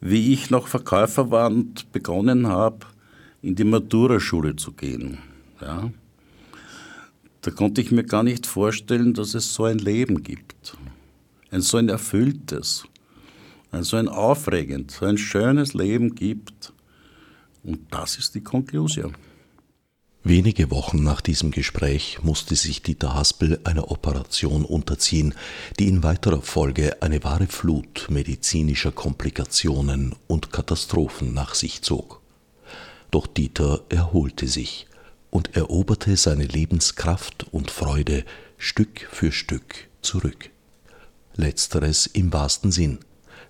[0.00, 2.86] Wie ich noch Verkäufer war und begonnen habe,
[3.40, 5.18] in die Maturaschule zu gehen,
[5.60, 5.90] ja,
[7.42, 10.76] da konnte ich mir gar nicht vorstellen, dass es so ein Leben gibt.
[11.54, 12.82] Ein so ein erfülltes,
[13.70, 16.72] ein so ein aufregendes, so ein schönes Leben gibt
[17.62, 19.16] und das ist die Konklusion.
[20.24, 25.32] Wenige Wochen nach diesem Gespräch musste sich Dieter Haspel einer Operation unterziehen,
[25.78, 32.20] die in weiterer Folge eine wahre Flut medizinischer Komplikationen und Katastrophen nach sich zog.
[33.12, 34.88] Doch Dieter erholte sich
[35.30, 38.24] und eroberte seine Lebenskraft und Freude
[38.58, 40.50] Stück für Stück zurück.
[41.36, 42.98] Letzteres im wahrsten Sinn